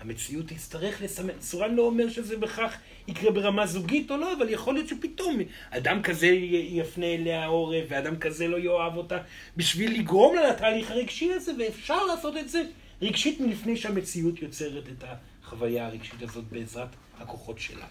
[0.00, 2.76] המציאות תצטרך לסמן, סורן לא אומר שזה בכך
[3.08, 5.38] יקרה ברמה זוגית או לא, אבל יכול להיות שפתאום
[5.70, 9.18] אדם כזה יפנה אליה עורף, ואדם כזה לא יאהב אותה,
[9.56, 12.62] בשביל לגרום לה לתהליך הרגשי הזה, ואפשר לעשות את זה
[13.02, 15.04] רגשית מלפני שהמציאות יוצרת את
[15.42, 16.88] החוויה הרגשית הזאת בעזרת
[17.18, 17.86] הכוחות שלה.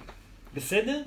[0.54, 1.02] בסדר?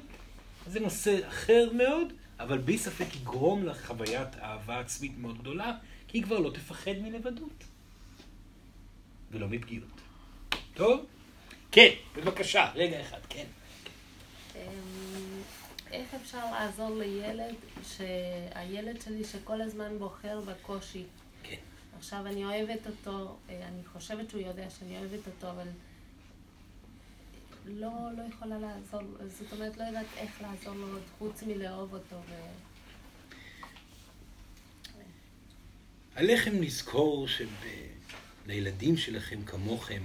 [0.67, 5.73] זה נושא אחר מאוד, אבל בלי ספק יגרום לה חוויית אהבה עצמית מאוד גדולה,
[6.09, 7.65] כי היא כבר לא תפחד מלבדות.
[9.31, 10.08] ולא מפגיעות.
[10.79, 11.07] טוב?
[11.73, 13.47] כן, בבקשה, רגע אחד, כן.
[14.57, 14.61] אמ,
[15.91, 21.05] איך אפשר לעזור לילד, שהילד שלי שכל הזמן בוחר בקושי?
[21.43, 21.57] כן.
[21.99, 25.69] עכשיו אני אוהבת אותו, אה, אני חושבת שהוא יודע שאני אוהבת אותו, אבל
[27.67, 29.03] לא, לא יכולה לעזור,
[29.39, 32.17] זאת אומרת, לא יודעת איך לעזור לו עוד חוץ מלאהוב אותו.
[32.29, 32.35] ו...
[36.15, 37.27] עליכם לזכור
[38.47, 40.03] שלילדים שלכם כמוכם,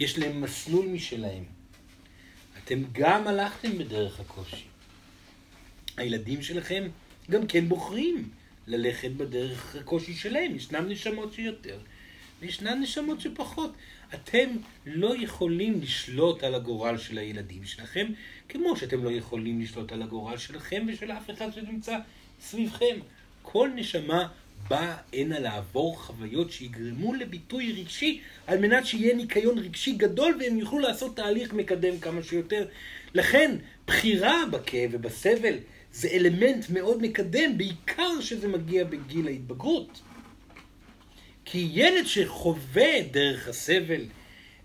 [0.00, 1.44] יש להם מסלול משלהם.
[2.64, 4.64] אתם גם הלכתם בדרך הקושי.
[5.96, 6.88] הילדים שלכם
[7.30, 8.28] גם כן בוחרים
[8.66, 10.56] ללכת בדרך הקושי שלהם.
[10.56, 11.78] ישנם נשמות שיותר,
[12.40, 13.72] וישנן נשמות שפחות.
[14.14, 14.48] אתם
[14.86, 18.06] לא יכולים לשלוט על הגורל של הילדים שלכם,
[18.48, 21.98] כמו שאתם לא יכולים לשלוט על הגורל שלכם ושל אף אחד שנמצא
[22.40, 22.98] סביבכם.
[23.42, 24.28] כל נשמה
[24.68, 30.78] באה הנה לעבור חוויות שיגרמו לביטוי רגשי, על מנת שיהיה ניקיון רגשי גדול והם יוכלו
[30.78, 32.66] לעשות תהליך מקדם כמה שיותר.
[33.14, 33.56] לכן,
[33.86, 35.54] בחירה בכאב ובסבל
[35.92, 40.00] זה אלמנט מאוד מקדם, בעיקר שזה מגיע בגיל ההתבגרות.
[41.44, 44.00] כי ילד שחווה דרך הסבל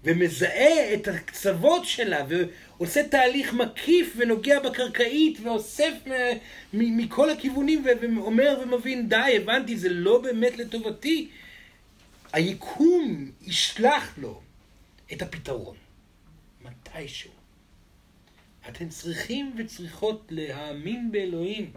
[0.06, 5.94] ומזהה את הקצוות שלה ועושה תהליך מקיף ונוגע בקרקעית ואוסף
[6.74, 11.30] מכל הכיוונים ואומר ומבין די הבנתי זה לא באמת לטובתי.
[12.34, 14.42] היקום ישלח לו
[15.14, 15.76] את הפתרון
[16.62, 17.32] מתישהו.
[18.70, 21.72] אתם צריכים וצריכות להאמין באלוהים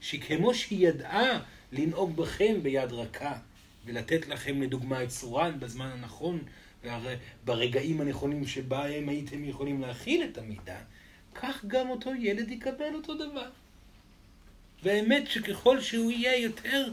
[0.00, 1.40] שכמו שהיא ידעה
[1.72, 3.36] לנהוג בכם ביד רכה
[3.84, 6.42] ולתת לכם לדוגמה את צורן בזמן הנכון
[7.44, 10.78] ברגעים הנכונים שבהם הייתם יכולים להכיל את המידע,
[11.34, 13.50] כך גם אותו ילד יקבל אותו דבר.
[14.82, 16.88] והאמת שככל שהוא יהיה יותר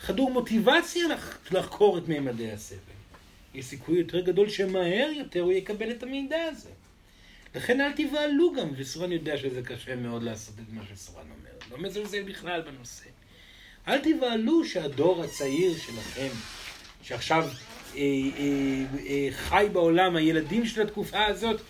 [0.00, 1.06] חדור מוטיבציה
[1.50, 2.78] לחקור את מימדי הסבל,
[3.54, 6.70] יש סיכוי יותר גדול שמהר יותר הוא יקבל את המידע הזה.
[7.54, 11.50] לכן אל תבהלו גם, וסורן יודע שזה קשה מאוד לעשות את מה שסורן אומר.
[11.70, 13.04] לא מזלזל בכלל בנושא.
[13.88, 16.28] אל תבהלו שהדור הצעיר שלכם,
[17.02, 17.48] שעכשיו
[19.30, 21.60] חי בעולם, הילדים של התקופה הזאת,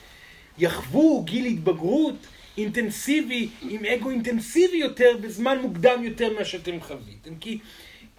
[0.59, 2.15] יחוו גיל התבגרות
[2.59, 7.35] אינטנסיבי, עם אגו אינטנסיבי יותר, בזמן מוקדם יותר ממה שאתם חוויתם.
[7.41, 7.59] כי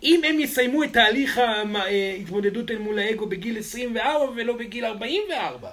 [0.03, 5.71] אם הם יסיימו את תהליך ההתמודדות אל מול האגו בגיל 24 ולא בגיל 44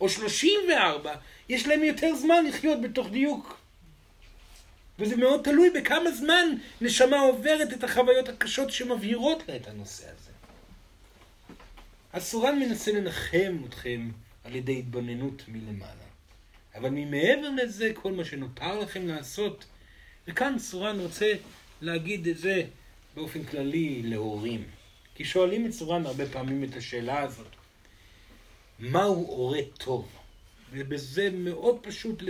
[0.00, 1.14] או 34,
[1.48, 3.58] יש להם יותר זמן לחיות בתוך דיוק.
[4.98, 6.46] וזה מאוד תלוי בכמה זמן
[6.80, 10.25] נשמה עוברת את החוויות הקשות שמבהירות לה את הנושא הזה.
[12.16, 14.10] אז סורן מנסה לנחם אתכם
[14.44, 16.06] על ידי התבוננות מלמעלה.
[16.74, 19.64] אבל ממעבר לזה, כל מה שנותר לכם לעשות,
[20.28, 21.32] וכאן סורן רוצה
[21.80, 22.62] להגיד את זה
[23.14, 24.64] באופן כללי להורים.
[25.14, 27.56] כי שואלים את סורן הרבה פעמים את השאלה הזאת,
[28.78, 30.08] מהו הורה טוב?
[30.70, 32.22] ובזה מאוד פשוט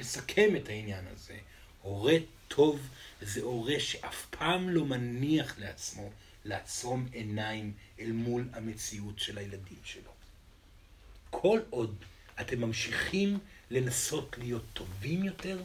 [0.00, 1.36] לסכם את העניין הזה.
[1.82, 2.16] הורה
[2.48, 2.80] טוב
[3.22, 6.10] זה הורה שאף פעם לא מניח לעצמו
[6.44, 10.10] לעצום עיניים אל מול המציאות של הילדים שלו.
[11.30, 11.94] כל עוד
[12.40, 13.38] אתם ממשיכים
[13.70, 15.62] לנסות להיות טובים יותר,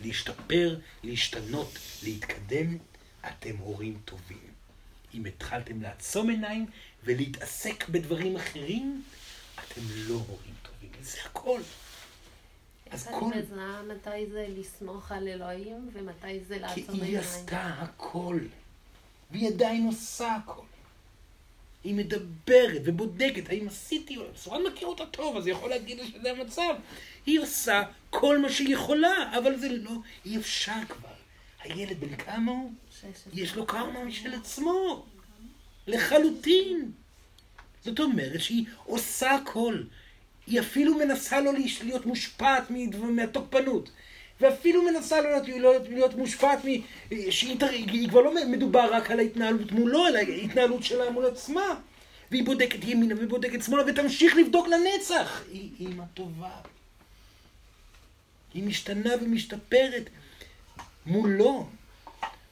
[0.00, 2.78] להשתפר, להשתנות, להתקדם,
[3.28, 4.52] אתם הורים טובים.
[5.14, 6.66] אם התחלתם לעצום עיניים
[7.04, 9.02] ולהתעסק בדברים אחרים,
[9.54, 10.90] אתם לא הורים טובים.
[11.02, 11.60] זה הכל.
[12.90, 13.30] אז כל...
[13.32, 17.00] אני מזהה מתי זה לסמוך על אלוהים ומתי זה לעצום עיניים.
[17.00, 18.38] כי היא עשתה הכל,
[19.30, 20.71] והיא עדיין עושה הכל.
[21.84, 26.30] היא מדברת ובודקת האם עשיתי, סורן מכיר אותה טוב, אז היא יכול להגיד לה שזה
[26.30, 26.74] המצב.
[27.26, 29.92] היא עושה כל מה שהיא יכולה, אבל זה לא,
[30.24, 31.08] אי אפשר כבר.
[31.62, 32.72] הילד בן כמה הוא?
[33.32, 35.06] יש לו קרמה משל עצמו.
[35.86, 36.92] לחלוטין.
[37.84, 39.82] זאת אומרת שהיא עושה הכל.
[40.46, 41.52] היא אפילו מנסה לא
[41.82, 42.64] להיות מושפעת
[42.96, 43.90] מהתוקפנות.
[44.42, 46.68] ואפילו מנסה לא להיות, להיות, להיות מושפעת מ...
[47.30, 51.74] שהיא כבר לא מדובר רק על ההתנהלות מולו, אלא ההתנהלות שלה מול עצמה.
[52.30, 55.42] והיא בודקת ימינה ובודקת שמאלה, ותמשיך לבדוק לנצח.
[55.52, 56.50] היא אימא טובה.
[58.54, 60.10] היא משתנה ומשתפרת
[61.06, 61.66] מולו.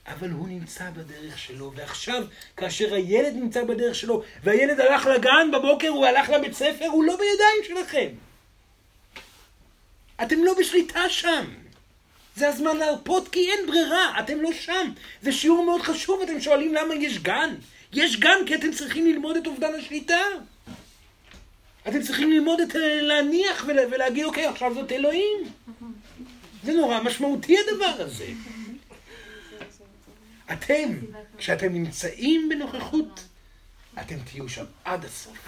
[0.06, 2.24] אבל הוא נמצא בדרך שלו, ועכשיו,
[2.56, 7.16] כאשר הילד נמצא בדרך שלו, והילד הלך לגן בבוקר, הוא הלך לבית ספר, הוא לא
[7.16, 8.08] בידיים שלכם.
[10.22, 11.44] אתם לא בשליטה שם.
[12.36, 14.92] זה הזמן להרפות כי אין ברירה, אתם לא שם.
[15.22, 17.54] זה שיעור מאוד חשוב, אתם שואלים למה יש גן.
[17.92, 20.22] יש גן כי אתם צריכים ללמוד את אובדן השליטה.
[21.88, 25.38] אתם צריכים ללמוד את, להניח ולה, ולהגיד, אוקיי, עכשיו זאת אלוהים.
[26.64, 28.26] זה נורא משמעותי הדבר הזה.
[30.52, 30.98] אתם,
[31.38, 33.24] כשאתם נמצאים בנוכחות,
[34.00, 35.38] אתם תהיו שם עד הסוף.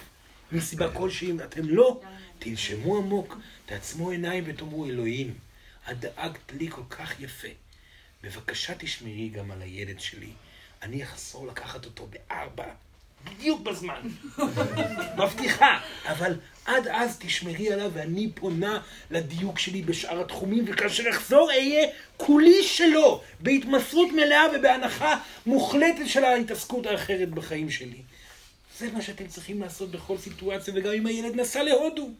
[0.52, 2.00] מסיבה כלשהי, אם אתם לא,
[2.38, 5.34] תנשמו עמוק, תעצמו עיניים ותאמרו, אלוהים,
[5.90, 7.48] את דאגת לי כל כך יפה.
[8.22, 10.32] בבקשה תשמרי גם על הילד שלי.
[10.82, 12.64] אני אחזור לקחת אותו בארבע,
[13.24, 14.00] בדיוק בזמן.
[15.18, 15.80] מבטיחה.
[16.06, 22.62] אבל עד אז תשמרי עליו, ואני פונה לדיוק שלי בשאר התחומים, וכאשר אחזור אהיה כולי
[22.62, 25.16] שלו, בהתמסרות מלאה ובהנחה
[25.46, 28.02] מוחלטת של ההתעסקות האחרת בחיים שלי.
[28.78, 32.10] זה מה שאתם צריכים לעשות בכל סיטואציה, וגם אם הילד נסע להודו,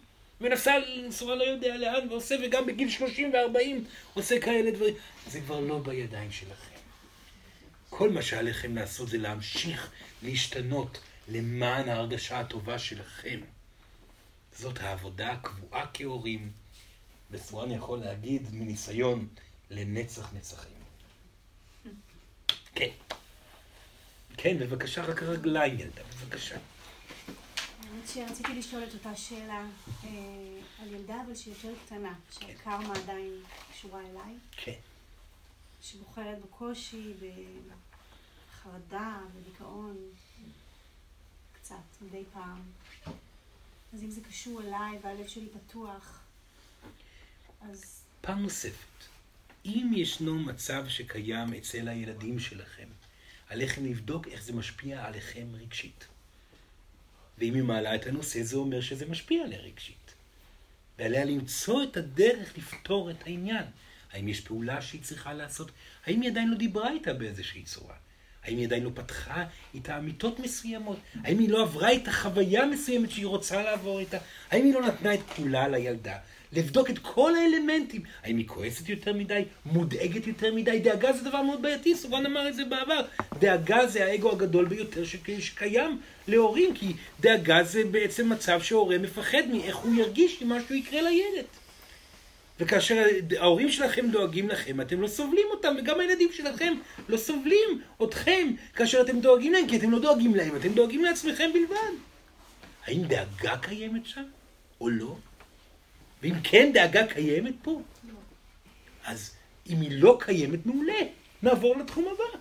[0.43, 4.95] ונסע לנסוע לא יודע לאן, ועושה, וגם בגיל 30 ו-40 עושה כאלה דברים.
[5.27, 6.77] זה כבר לא בידיים שלכם.
[7.91, 9.91] כל מה שעליכם לעשות זה להמשיך
[10.23, 13.41] להשתנות למען ההרגשה הטובה שלכם.
[14.59, 16.51] זאת העבודה הקבועה כהורים,
[17.31, 19.29] בסורה אני יכול להגיד מניסיון,
[19.71, 20.73] לנצח נצחים.
[22.75, 22.91] כן.
[24.37, 26.57] כן, בבקשה, רק הרגליים ילדה, בבקשה.
[28.03, 29.67] האמת שרציתי לשאול את אותה שאלה
[30.05, 30.09] אה,
[30.83, 33.43] על ילדה, אבל שהיא יותר קטנה, שהקרמה עדיין
[33.73, 34.35] קשורה אליי.
[34.51, 34.79] כן.
[35.83, 37.13] שבוחרת בקושי,
[38.51, 39.97] בחרדה, בדיכאון,
[41.53, 42.63] קצת, מדי פעם.
[43.95, 46.21] אז אם זה קשור אליי והלב שלי פתוח,
[47.61, 48.03] אז...
[48.21, 49.05] פעם נוספת,
[49.65, 52.89] אם ישנו מצב שקיים אצל הילדים שלכם,
[53.49, 56.12] עליכם לבדוק איך זה משפיע עליכם רגשית.
[57.43, 60.15] ואם היא מעלה את הנושא, זה אומר שזה משפיע עליה רגשית.
[60.99, 63.65] ועליה למצוא את הדרך לפתור את העניין.
[64.13, 65.71] האם יש פעולה שהיא צריכה לעשות?
[66.07, 67.95] האם היא עדיין לא דיברה איתה באיזושהי צורה?
[68.45, 70.99] האם היא עדיין לא פתחה איתה אמיתות מסוימות?
[71.25, 74.19] האם היא לא עברה איתה חוויה מסוימת שהיא רוצה לעבור איתה?
[74.51, 76.19] האם היא לא נתנה את כולה לילדה?
[76.53, 78.03] לבדוק את כל האלמנטים.
[78.23, 79.43] האם היא כועסת יותר מדי?
[79.67, 80.79] מודאגת יותר מדי?
[80.79, 83.01] דאגה זה דבר מאוד בעייתי, סורן אמר את זה בעבר.
[83.39, 85.05] דאגה זה האגו הגדול ביותר
[85.39, 91.03] שקיים להורים, כי דאגה זה בעצם מצב שהורה מפחד מאיך הוא ירגיש אם משהו יקרה
[91.03, 91.45] לילד.
[92.61, 93.05] וכאשר
[93.39, 96.75] ההורים שלכם דואגים לכם, אתם לא סובלים אותם, וגם הילדים שלכם
[97.09, 101.51] לא סובלים אתכם כאשר אתם דואגים להם, כי אתם לא דואגים להם, אתם דואגים לעצמכם
[101.55, 101.93] בלבד.
[102.87, 104.23] האם דאגה קיימת שם,
[104.81, 105.17] או לא?
[106.23, 107.83] ואם כן דאגה קיימת פה,
[109.05, 109.35] אז
[109.69, 110.99] אם היא לא קיימת, מעולה.
[111.43, 112.39] נעבור לתחום הבא.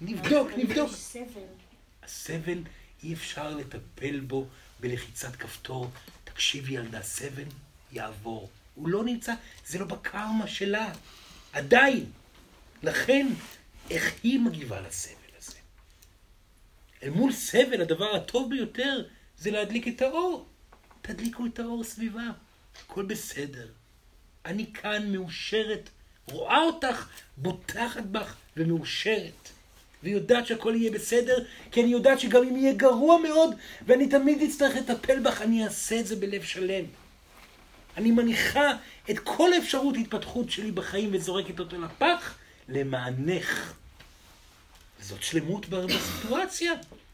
[0.00, 0.90] נבדוק, נבדוק.
[2.02, 2.58] הסבל,
[3.02, 4.46] אי אפשר לטפל בו
[4.80, 5.90] בלחיצת כפתור.
[6.24, 7.44] תקשיבי ילדה, סבל
[7.92, 8.50] יעבור.
[8.74, 9.34] הוא לא נמצא,
[9.66, 10.92] זה לא בקרמה שלה.
[11.52, 12.04] עדיין.
[12.82, 13.26] לכן,
[13.90, 15.58] איך היא מגיבה לסבל הזה?
[17.02, 19.04] אל מול סבל, הדבר הטוב ביותר
[19.38, 20.46] זה להדליק את האור.
[21.02, 22.22] תדליקו את האור סביבה,
[22.84, 23.66] הכל בסדר.
[24.46, 25.88] אני כאן מאושרת,
[26.26, 29.48] רואה אותך, בוטחת בך ומאושרת.
[30.02, 33.54] ויודעת שהכל יהיה בסדר, כי אני יודעת שגם אם יהיה גרוע מאוד,
[33.86, 36.84] ואני תמיד אצטרך לטפל בך, אני אעשה את זה בלב שלם.
[37.96, 38.72] אני מניחה
[39.10, 42.34] את כל אפשרות התפתחות שלי בחיים וזורקת אותו לפח
[42.68, 43.74] למענך.
[45.00, 46.72] זאת שלמות בסיטואציה.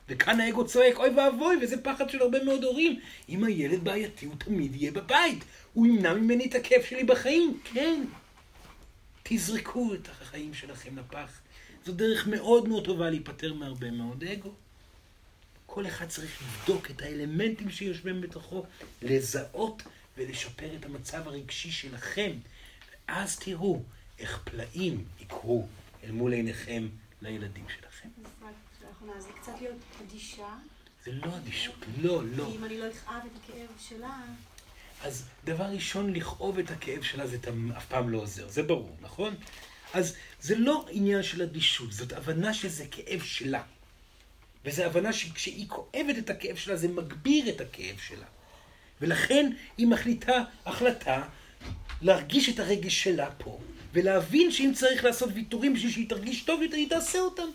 [0.09, 3.01] וכאן האגו צועק, אוי ואבוי, וזה פחד של הרבה מאוד הורים.
[3.29, 5.45] אם הילד בעייתי, הוא תמיד יהיה בבית.
[5.73, 7.61] הוא ימנע ממני את הכיף שלי בחיים.
[7.65, 8.05] כן.
[9.23, 11.41] תזרקו את החיים שלכם לפח.
[11.87, 14.53] זו דרך מאוד מאוד טובה להיפטר מהרבה מאוד אגו.
[15.67, 18.65] כל אחד צריך לבדוק את האלמנטים שיושבים בתוכו,
[19.03, 19.83] לזהות
[20.17, 22.33] ולשפר את המצב הרגשי שלכם.
[23.09, 23.83] ואז תראו
[24.19, 25.67] איך פלאים יקרו
[26.05, 26.89] אל מול עיניכם
[27.23, 28.09] לילדים שלכם.
[29.19, 30.49] זה קצת להיות אדישה.
[31.05, 32.45] זה לא אדישות, לא, לא.
[32.45, 34.21] כי אם אני לא אכאב את הכאב שלה...
[35.03, 37.37] אז דבר ראשון, לכאוב את הכאב שלה זה
[37.77, 39.35] אף פעם לא עוזר, זה ברור, נכון?
[39.95, 43.63] אז זה לא עניין של אדישות, זאת הבנה שזה כאב שלה.
[44.65, 48.27] וזו הבנה שכשהיא כואבת את הכאב שלה, זה מגביר את הכאב שלה.
[49.01, 51.29] ולכן היא מחליטה החלטה
[52.03, 53.61] להרגיש את הרגש שלה פה,
[53.93, 57.49] ולהבין שאם צריך לעשות ויתורים בשביל שהיא תרגיש טוב יותר, היא תעשה אותם.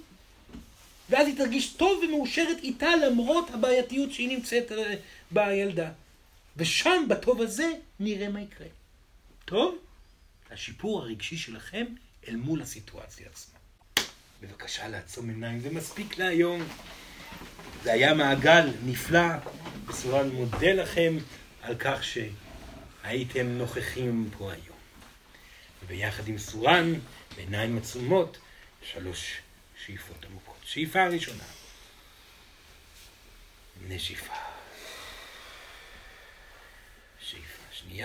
[1.10, 4.96] ואז היא תרגיש טוב ומאושרת איתה למרות הבעייתיות שהיא נמצאת אה,
[5.32, 5.92] בה הילדה.
[6.58, 8.68] ושם, בטוב הזה, נראה מה יקרה.
[9.46, 9.78] טוב?
[10.52, 11.86] השיפור הרגשי שלכם
[12.28, 13.60] אל מול הסיטואציה עצמה.
[14.42, 16.64] בבקשה לעצום עיניים, זה מספיק להיום.
[17.84, 19.28] זה היה מעגל נפלא.
[19.86, 21.18] בסורן מודה לכם
[21.62, 24.78] על כך שהייתם נוכחים פה היום.
[25.84, 26.94] וביחד עם סורן,
[27.36, 28.38] בעיניים עצומות,
[28.84, 29.38] שלוש
[29.86, 30.53] שאיפות עמוקות.
[30.74, 31.54] si fa ragionare,
[33.86, 34.34] ne si fa,
[37.20, 38.02] si fa, si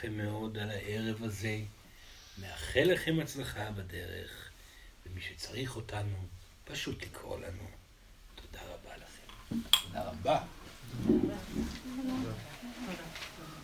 [0.00, 1.58] לכם מאוד על הערב הזה,
[2.38, 4.50] מאחל לכם הצלחה בדרך,
[5.06, 6.16] ומי שצריך אותנו,
[6.64, 7.68] פשוט לקרוא לנו.
[8.34, 9.56] תודה רבה לכם.
[9.82, 10.44] תודה רבה.